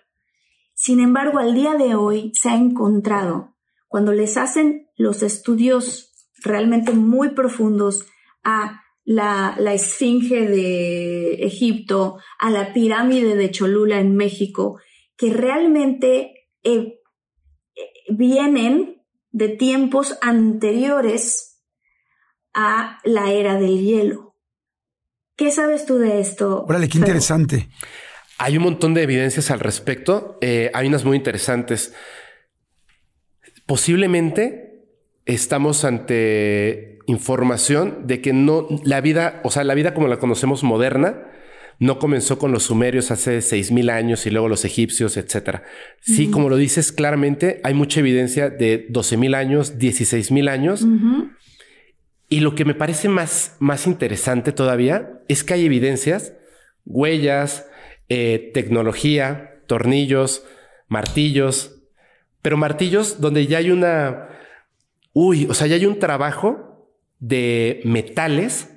[0.74, 3.56] Sin embargo, al día de hoy se ha encontrado,
[3.88, 6.07] cuando les hacen los estudios
[6.44, 8.06] realmente muy profundos
[8.44, 14.80] a la, la esfinge de Egipto, a la pirámide de Cholula en México,
[15.16, 17.00] que realmente eh,
[17.76, 21.64] eh, vienen de tiempos anteriores
[22.54, 24.36] a la era del hielo.
[25.38, 26.66] ¿Qué sabes tú de esto?
[26.68, 27.70] Órale, qué interesante.
[28.40, 30.38] Hay un montón de evidencias al respecto.
[30.42, 31.94] Eh, hay unas muy interesantes.
[33.66, 34.67] Posiblemente
[35.28, 40.64] estamos ante información de que no la vida, o sea, la vida como la conocemos
[40.64, 41.28] moderna,
[41.80, 45.64] no comenzó con los sumerios hace 6000 años y luego los egipcios, etcétera.
[46.02, 50.86] Sí, como lo dices claramente, hay mucha evidencia de 12000 años, 16000 años.
[52.30, 56.34] Y lo que me parece más, más interesante todavía es que hay evidencias,
[56.84, 57.68] huellas,
[58.10, 60.44] eh, tecnología, tornillos,
[60.88, 61.84] martillos,
[62.42, 64.30] pero martillos donde ya hay una,
[65.20, 68.70] uy, o sea, ya hay un trabajo de metales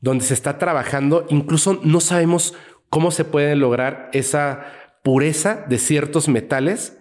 [0.00, 2.54] donde se está trabajando, incluso no sabemos
[2.88, 4.72] cómo se puede lograr esa
[5.02, 6.98] pureza de ciertos metales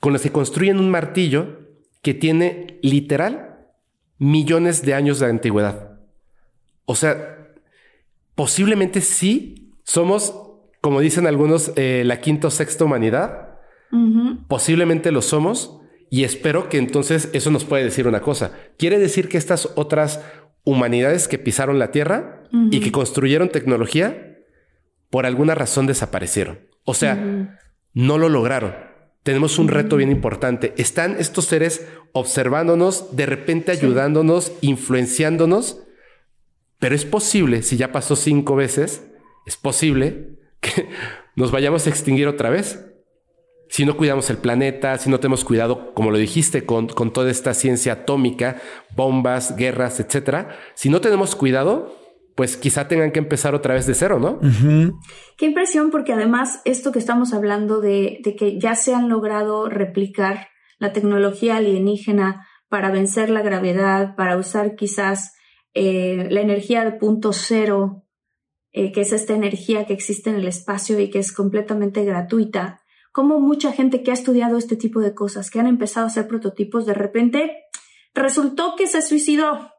[0.00, 1.60] con los que construyen un martillo
[2.02, 3.68] que tiene literal
[4.18, 6.00] millones de años de antigüedad.
[6.84, 7.54] O sea,
[8.34, 10.34] posiblemente sí somos,
[10.80, 13.50] como dicen algunos, eh, la quinta o sexta humanidad.
[14.48, 15.78] Posiblemente lo somos
[16.12, 18.52] y espero que entonces eso nos puede decir una cosa.
[18.76, 20.20] Quiere decir que estas otras
[20.62, 24.36] humanidades que pisaron la Tierra y que construyeron tecnología,
[25.08, 26.68] por alguna razón desaparecieron.
[26.84, 27.56] O sea,
[27.94, 28.74] no lo lograron.
[29.22, 30.74] Tenemos un reto bien importante.
[30.76, 35.80] Están estos seres observándonos, de repente ayudándonos, influenciándonos,
[36.78, 39.02] pero es posible, si ya pasó cinco veces,
[39.46, 40.90] es posible que
[41.36, 42.84] nos vayamos a extinguir otra vez.
[43.72, 47.30] Si no cuidamos el planeta, si no tenemos cuidado, como lo dijiste, con, con toda
[47.30, 48.60] esta ciencia atómica,
[48.94, 51.96] bombas, guerras, etcétera, si no tenemos cuidado,
[52.34, 54.40] pues quizá tengan que empezar otra vez de cero, ¿no?
[55.38, 59.70] Qué impresión, porque además esto que estamos hablando de, de que ya se han logrado
[59.70, 60.48] replicar
[60.78, 65.32] la tecnología alienígena para vencer la gravedad, para usar quizás
[65.72, 68.04] eh, la energía de punto cero,
[68.72, 72.81] eh, que es esta energía que existe en el espacio y que es completamente gratuita.
[73.12, 76.26] Como mucha gente que ha estudiado este tipo de cosas, que han empezado a hacer
[76.26, 77.64] prototipos, de repente
[78.14, 79.70] resultó que se suicidó,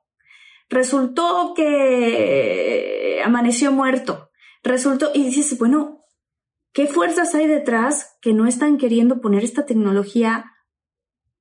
[0.70, 4.30] resultó que amaneció muerto,
[4.64, 6.02] resultó, y dices, bueno,
[6.74, 10.46] ¿qué fuerzas hay detrás que no están queriendo poner esta tecnología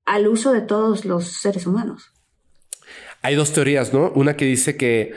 [0.05, 2.13] al uso de todos los seres humanos?
[3.23, 4.11] Hay dos teorías, ¿no?
[4.15, 5.15] Una que dice que,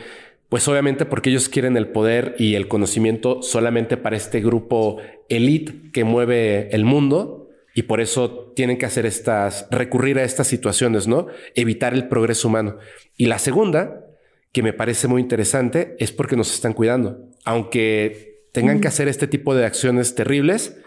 [0.56, 5.92] pues obviamente porque ellos quieren el poder y el conocimiento solamente para este grupo elite
[5.92, 11.10] que mueve el mundo y por eso tienen que hacer estas, recurrir a estas situaciones,
[11.10, 11.28] ¿no?
[11.56, 12.78] Evitar el progreso humano.
[13.18, 14.06] Y la segunda,
[14.54, 19.28] que me parece muy interesante es porque nos están cuidando, aunque tengan que hacer este
[19.28, 20.78] tipo de acciones terribles,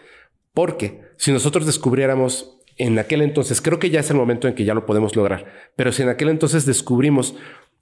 [0.55, 4.65] porque si nosotros descubriéramos en aquel entonces, creo que ya es el momento en que
[4.65, 5.45] ya lo podemos lograr,
[5.77, 7.35] pero si en aquel entonces descubrimos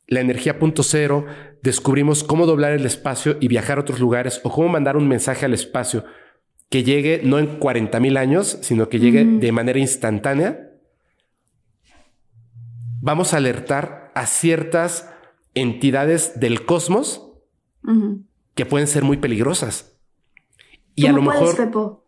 [0.07, 1.27] la energía punto cero,
[1.63, 5.45] descubrimos cómo doblar el espacio y viajar a otros lugares o cómo mandar un mensaje
[5.45, 6.05] al espacio
[6.69, 10.71] que llegue no en 40 mil años, sino que llegue de manera instantánea,
[13.01, 15.11] vamos a alertar a ciertas
[15.55, 17.23] entidades del cosmos
[18.55, 19.99] que pueden ser muy peligrosas.
[20.95, 22.03] Y a lo mejor...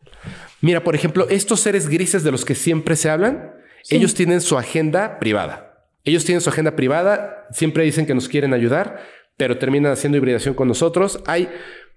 [0.61, 3.53] Mira, por ejemplo, estos seres grises de los que siempre se hablan,
[3.91, 5.68] ellos tienen su agenda privada.
[6.05, 9.03] Ellos tienen su agenda privada, siempre dicen que nos quieren ayudar,
[9.37, 11.23] pero terminan haciendo hibridación con nosotros.
[11.27, 11.49] Hay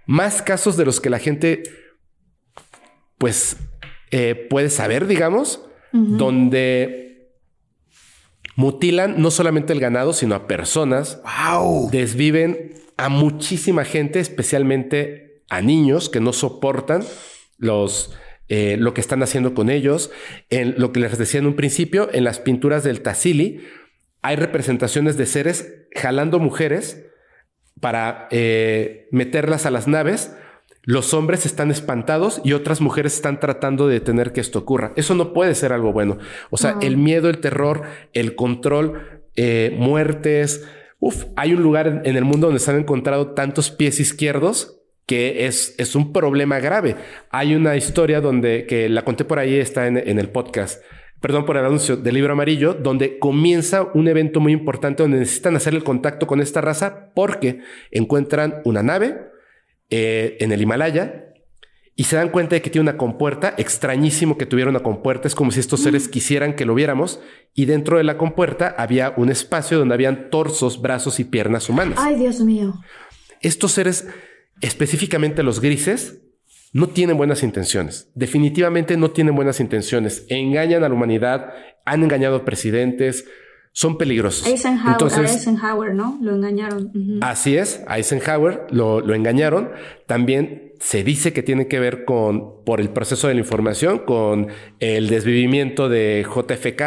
[0.06, 1.64] más casos de los que la gente,
[3.18, 3.58] pues,
[4.12, 5.62] eh, puede saber, digamos,
[5.94, 7.32] donde
[8.56, 11.22] mutilan no solamente el ganado, sino a personas.
[11.52, 11.90] Wow.
[11.92, 17.04] Desviven a muchísima gente, especialmente a niños que no soportan
[17.58, 18.14] los
[18.48, 20.12] eh, lo que están haciendo con ellos.
[20.50, 23.62] En lo que les decía en un principio, en las pinturas del Tassili,
[24.22, 27.06] hay representaciones de seres jalando mujeres
[27.80, 30.36] para eh, meterlas a las naves.
[30.84, 34.94] Los hombres están espantados y otras mujeres están tratando de detener que esto ocurra.
[34.96, 36.18] Eso no puede ser algo bueno.
[36.50, 40.68] O sea, el miedo, el terror, el control, eh, muertes.
[41.00, 45.46] Uf, hay un lugar en, el mundo donde se han encontrado tantos pies izquierdos que
[45.46, 46.96] es, es un problema grave.
[47.30, 50.82] Hay una historia donde que la conté por ahí, está en, en el podcast
[51.22, 55.56] perdón por el anuncio del libro amarillo, donde comienza un evento muy importante donde necesitan
[55.56, 57.62] hacer el contacto con esta raza porque
[57.92, 59.30] encuentran una nave
[59.92, 61.28] eh, en el Himalaya
[61.96, 65.36] y se dan cuenta de que tiene una compuerta, extrañísimo que tuviera una compuerta, es
[65.36, 66.12] como si estos seres mm.
[66.12, 67.22] quisieran que lo viéramos,
[67.54, 72.00] y dentro de la compuerta había un espacio donde habían torsos, brazos y piernas humanas.
[72.02, 72.74] Ay, Dios mío.
[73.42, 74.08] Estos seres,
[74.62, 76.22] específicamente los grises,
[76.74, 78.10] no tienen buenas intenciones.
[78.16, 80.26] Definitivamente no tienen buenas intenciones.
[80.30, 81.54] Engañan a la humanidad,
[81.86, 83.26] han engañado a presidentes,
[83.74, 84.48] son peligrosos.
[84.48, 86.18] Eisenhower, Entonces, Eisenhower ¿no?
[86.22, 86.92] Lo engañaron.
[87.22, 89.72] Así es, Eisenhower lo, lo engañaron.
[90.08, 94.48] También se dice que tiene que ver con, por el proceso de la información, con
[94.80, 96.82] el desvivimiento de JFK.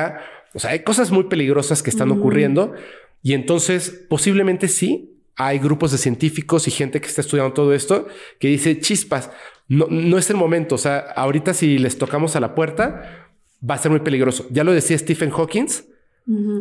[0.54, 2.74] O sea, hay cosas muy peligrosas que están ocurriendo.
[3.22, 8.06] Y entonces, posiblemente sí, hay grupos de científicos y gente que está estudiando todo esto
[8.38, 9.30] que dice chispas,
[9.68, 10.74] no, no es el momento.
[10.74, 13.24] O sea, ahorita si les tocamos a la puerta,
[13.68, 14.46] va a ser muy peligroso.
[14.50, 15.66] Ya lo decía Stephen Hawking,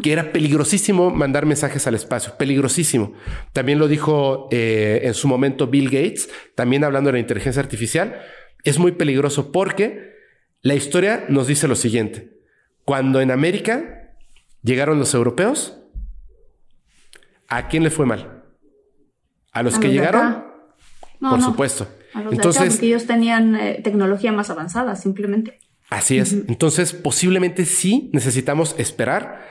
[0.01, 3.13] que era peligrosísimo mandar mensajes al espacio, peligrosísimo.
[3.53, 8.21] También lo dijo eh, en su momento Bill Gates, también hablando de la inteligencia artificial.
[8.63, 10.13] Es muy peligroso porque
[10.61, 12.41] la historia nos dice lo siguiente.
[12.85, 14.15] Cuando en América
[14.63, 15.77] llegaron los europeos,
[17.47, 18.43] ¿a quién le fue mal?
[19.51, 20.51] ¿A los que llegaron?
[21.19, 21.87] por supuesto.
[22.15, 25.59] Entonces, porque ellos tenían eh, tecnología más avanzada, simplemente.
[25.89, 26.33] Así es.
[26.33, 29.45] Entonces, posiblemente sí necesitamos esperar,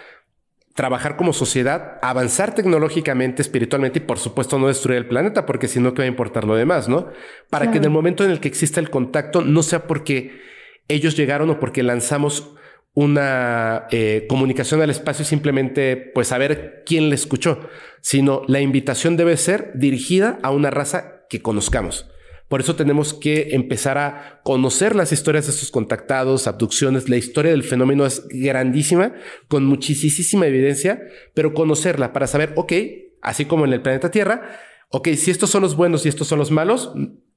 [0.75, 5.81] trabajar como sociedad, avanzar tecnológicamente, espiritualmente y por supuesto no destruir el planeta, porque si
[5.81, 7.09] no, ¿qué va a importar lo demás, no?
[7.51, 10.41] Para que en el momento en el que exista el contacto no sea porque
[10.89, 12.55] ellos llegaron o porque lanzamos
[12.95, 17.69] una eh, comunicación al espacio simplemente pues saber quién le escuchó,
[18.01, 22.12] sino la invitación debe ser dirigida a una raza que conozcamos.
[22.53, 27.09] Por eso tenemos que empezar a conocer las historias de estos contactados, abducciones.
[27.09, 29.15] La historia del fenómeno es grandísima,
[29.49, 31.01] con muchísima evidencia,
[31.33, 32.75] pero conocerla para saber, ok,
[33.23, 34.51] así como en el planeta Tierra,
[34.91, 36.93] ok, si estos son los buenos y estos son los malos,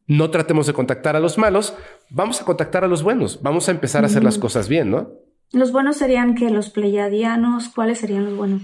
[0.06, 1.76] no tratemos de contactar a los malos,
[2.10, 5.14] vamos a contactar a los buenos, vamos a empezar a hacer las cosas bien, ¿no?
[5.54, 8.64] Los buenos serían que los pleiadianos, ¿cuáles serían los buenos?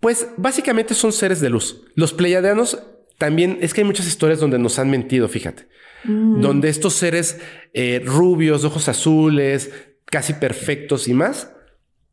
[0.00, 1.84] Pues básicamente son seres de luz.
[1.94, 2.82] Los pleiadianos
[3.18, 5.68] también es que hay muchas historias donde nos han mentido, fíjate.
[6.04, 6.40] Mm.
[6.40, 7.40] Donde estos seres
[7.72, 9.70] eh, rubios, ojos azules,
[10.06, 11.52] casi perfectos y más,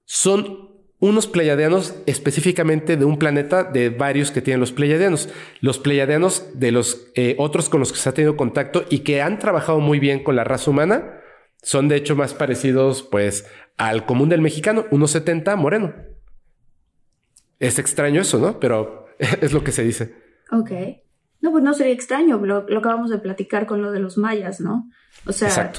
[0.06, 0.70] son
[1.00, 5.30] unos pleiadianos específicamente de un planeta de varios que tienen los pleiadianos.
[5.62, 9.22] Los pleiadianos de los eh, otros con los que se ha tenido contacto y que
[9.22, 11.16] han trabajado muy bien con la raza humana
[11.62, 13.46] son de hecho más parecidos pues
[13.78, 15.94] al común del mexicano, 1,70 moreno.
[17.60, 18.60] Es extraño eso, ¿no?
[18.60, 20.14] Pero es lo que se dice.
[20.52, 20.72] Ok.
[21.42, 24.60] No, pues no sería extraño lo, lo acabamos de platicar con lo de los mayas,
[24.60, 24.90] ¿no?
[25.26, 25.72] O sea,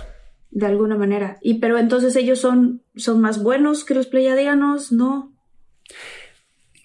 [0.51, 1.39] de alguna manera.
[1.43, 5.35] Y pero entonces ellos son, son más buenos que los pleiadianos, ¿no?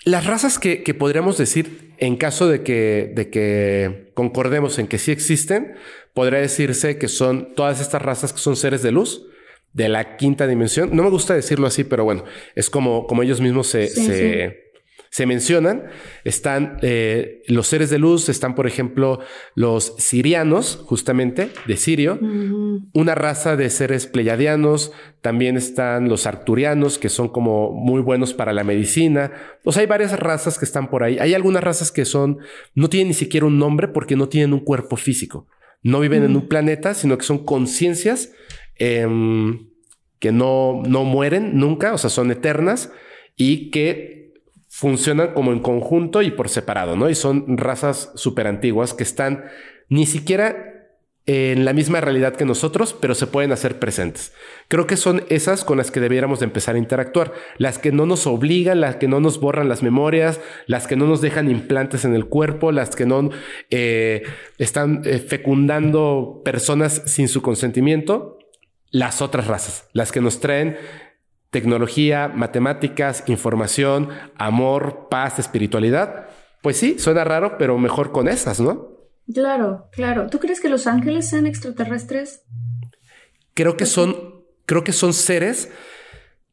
[0.03, 4.99] Las razas que, que, podríamos decir, en caso de que, de que concordemos en que
[4.99, 5.75] sí existen,
[6.13, 9.25] podría decirse que son todas estas razas que son seres de luz
[9.73, 10.95] de la quinta dimensión.
[10.95, 12.23] No me gusta decirlo así, pero bueno,
[12.55, 14.64] es como, como ellos mismos se, se,
[15.15, 15.85] se mencionan.
[16.25, 19.21] Están eh, los seres de luz, están, por ejemplo,
[19.53, 22.19] los sirianos, justamente, de Sirio,
[22.91, 24.91] una raza de seres pleyadianos,
[25.21, 29.31] también están los arcturianos, que son como muy buenos para la medicina.
[29.63, 31.17] O sea, hay varias razas que están por ahí.
[31.17, 32.39] Hay algunas razas que son,
[32.73, 35.47] no tienen ni siquiera un nombre porque no tienen un cuerpo físico.
[35.81, 38.33] No viven en un planeta, sino que son conciencias
[38.75, 39.69] em,
[40.19, 42.91] que no, no mueren nunca, o sea, son eternas
[43.37, 44.24] y que
[44.75, 47.09] funcionan como en conjunto y por separado, ¿no?
[47.09, 49.45] Y son razas súper antiguas que están
[49.87, 50.91] ni siquiera
[51.25, 54.33] en la misma realidad que nosotros, pero se pueden hacer presentes.
[54.67, 58.05] Creo que son esas con las que debiéramos de empezar a interactuar, las que no
[58.05, 62.03] nos obligan, las que no nos borran las memorias, las que no nos dejan implantes
[62.03, 63.29] en el cuerpo, las que no
[63.69, 64.23] eh,
[64.57, 68.39] están eh, fecundando personas sin su consentimiento,
[68.91, 70.75] las otras razas, las que nos traen
[71.55, 76.25] tecnología, matemáticas, información, amor, paz, espiritualidad.
[76.61, 78.89] Pues sí, suena raro, pero mejor con esas, ¿no?
[79.33, 80.27] Claro, claro.
[80.29, 82.43] ¿Tú crees que los ángeles sean extraterrestres?
[83.53, 85.69] Creo que son, creo que son seres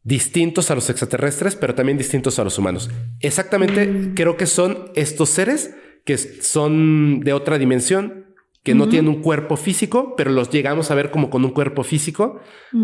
[0.04, 2.88] distintos a los extraterrestres, pero también distintos a los humanos.
[3.18, 4.14] Exactamente, mm.
[4.14, 5.74] creo que son estos seres
[6.04, 8.31] que son de otra dimensión,
[8.62, 11.82] que no tienen un cuerpo físico, pero los llegamos a ver como con un cuerpo
[11.82, 12.40] físico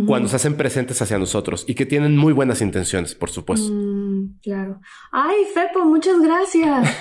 [0.06, 3.72] cuando se hacen presentes hacia nosotros y que tienen muy buenas intenciones, por supuesto.
[3.72, 4.80] Mm, claro.
[5.12, 6.96] Ay, Fepo, muchas gracias.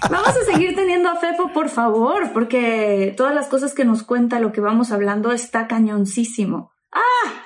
[0.10, 4.40] vamos a seguir teniendo a Fepo, por favor, porque todas las cosas que nos cuenta,
[4.40, 6.72] lo que vamos hablando, está cañoncísimo.
[6.90, 7.42] ¡Ah!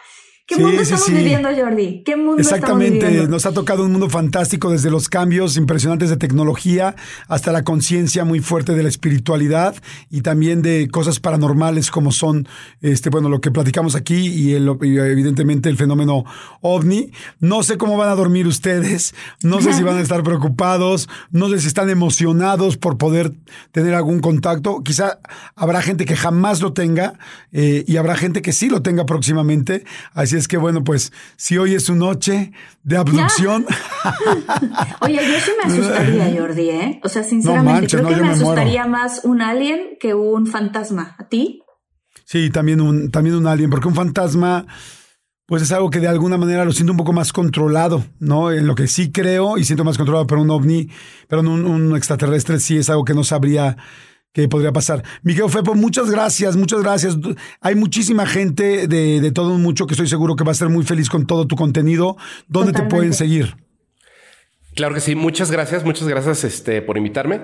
[0.49, 2.05] ¿Qué mundo estamos viviendo, Jordi?
[2.05, 6.95] ¿Qué mundo Exactamente, nos ha tocado un mundo fantástico desde los cambios impresionantes de tecnología
[7.27, 9.75] hasta la conciencia muy fuerte de la espiritualidad
[10.09, 12.47] y también de cosas paranormales como son,
[12.81, 16.25] este, bueno, lo que platicamos aquí y, el, evidentemente el fenómeno
[16.61, 17.11] ovni.
[17.41, 21.49] No sé cómo van a dormir ustedes, no sé si van a estar preocupados, no
[21.49, 23.33] sé si están emocionados por poder
[23.73, 24.85] tener algún contacto.
[24.85, 25.19] Quizá
[25.57, 27.19] habrá gente que jamás lo tenga
[27.51, 29.83] eh, y habrá gente que sí lo tenga próximamente.
[30.15, 33.67] Así es que bueno, pues si hoy es su noche de abducción.
[35.01, 37.01] Oye, yo sí me asustaría, Jordi, ¿eh?
[37.03, 41.17] O sea, sinceramente, creo que me, asustaría más un alien que un fantasma.
[41.19, 41.63] ¿A ti?
[42.25, 44.67] Sí, también un, también un alien, porque un fantasma,
[45.47, 48.51] pues es algo que de alguna manera lo siento un poco más controlado, ¿no?
[48.53, 50.89] En lo que sí creo y siento más controlado, pero un ovni,
[51.29, 53.77] pero un, un extraterrestre sí es algo que no sabría
[54.37, 55.03] que podría pasar.
[55.23, 57.17] Miguel Fepo, muchas gracias, muchas gracias.
[57.63, 60.85] Hay muchísima gente de, de, todo mucho que estoy seguro que va a estar muy
[60.85, 62.19] feliz con todo tu contenido.
[62.47, 63.57] ¿Dónde te pueden seguir?
[64.75, 67.41] Claro que sí, muchas gracias, muchas gracias este, por invitarme.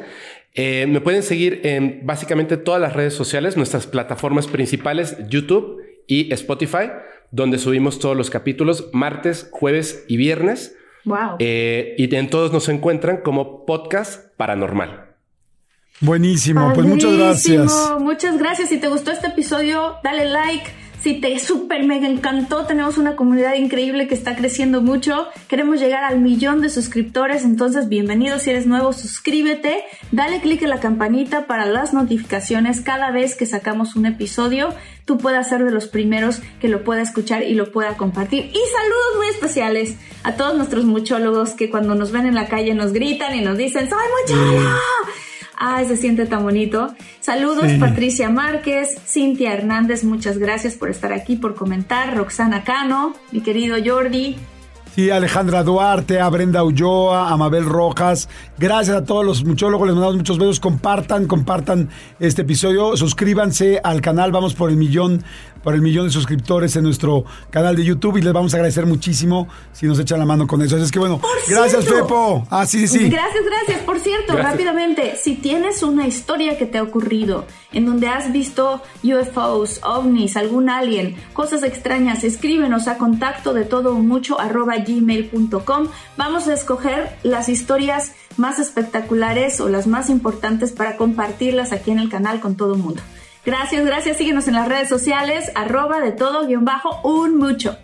[0.53, 6.31] Eh, me pueden seguir en básicamente todas las redes sociales, nuestras plataformas principales, YouTube y
[6.35, 6.91] Spotify,
[7.31, 10.77] donde subimos todos los capítulos martes, jueves y viernes.
[11.07, 11.37] Wow.
[11.39, 15.12] Eh, y en todos nos encuentran como podcast paranormal.
[16.03, 17.73] Buenísimo, pues muchas gracias.
[18.01, 18.69] Muchas gracias.
[18.69, 20.83] Si te gustó este episodio, dale like.
[21.01, 25.27] Si te súper mega encantó, tenemos una comunidad increíble que está creciendo mucho.
[25.49, 29.83] Queremos llegar al millón de suscriptores, entonces bienvenido si eres nuevo, suscríbete,
[30.13, 34.75] dale click en la campanita para las notificaciones cada vez que sacamos un episodio.
[35.05, 38.45] Tú puedas ser de los primeros que lo pueda escuchar y lo pueda compartir.
[38.45, 42.75] Y saludos muy especiales a todos nuestros muchólogos que cuando nos ven en la calle
[42.75, 44.79] nos gritan y nos dicen, ¡Soy muchólogo!
[45.65, 46.93] Ay, se siente tan bonito.
[47.21, 52.17] Saludos Patricia Márquez, Cintia Hernández, muchas gracias por estar aquí, por comentar.
[52.17, 54.37] Roxana Cano, mi querido Jordi,
[54.95, 58.29] Sí, Alejandra Duarte, a Brenda Ulloa, a Mabel Rojas.
[58.59, 60.61] Gracias a todos los muchólogos, les mandamos muchos besos.
[60.61, 61.89] Compartan, compartan
[62.21, 62.95] este episodio.
[62.95, 65.25] Suscríbanse al canal, vamos por el millón
[65.63, 68.87] por el millón de suscriptores en nuestro canal de YouTube y les vamos a agradecer
[68.87, 70.77] muchísimo si nos echan la mano con eso.
[70.77, 72.47] Así es que bueno, gracias Pepo.
[72.51, 73.09] Ah, sí, sí, sí.
[73.09, 73.81] Gracias, gracias.
[73.81, 78.83] Por cierto, rápidamente, si tienes una historia que te ha ocurrido en donde has visto
[79.03, 85.89] UFOs, ovnis, algún alien, cosas extrañas, escríbenos a contacto de todo mucho arroba gmail.com.
[86.17, 91.99] Vamos a escoger las historias más espectaculares o las más importantes para compartirlas aquí en
[91.99, 93.03] el canal con todo el mundo.
[93.45, 94.17] Gracias, gracias.
[94.17, 97.77] Síguenos en las redes sociales, arroba de todo guion bajo un mucho.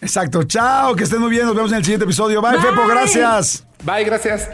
[0.00, 0.42] Exacto.
[0.42, 1.46] Chao, que estén muy bien.
[1.46, 2.42] Nos vemos en el siguiente episodio.
[2.42, 2.60] Bye, Bye.
[2.60, 2.86] Fepo.
[2.86, 3.64] Gracias.
[3.84, 4.48] Bye, gracias.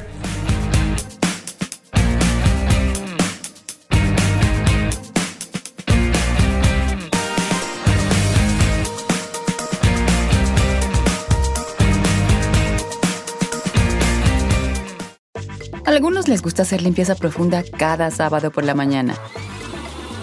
[15.84, 19.14] A algunos les gusta hacer limpieza profunda cada sábado por la mañana.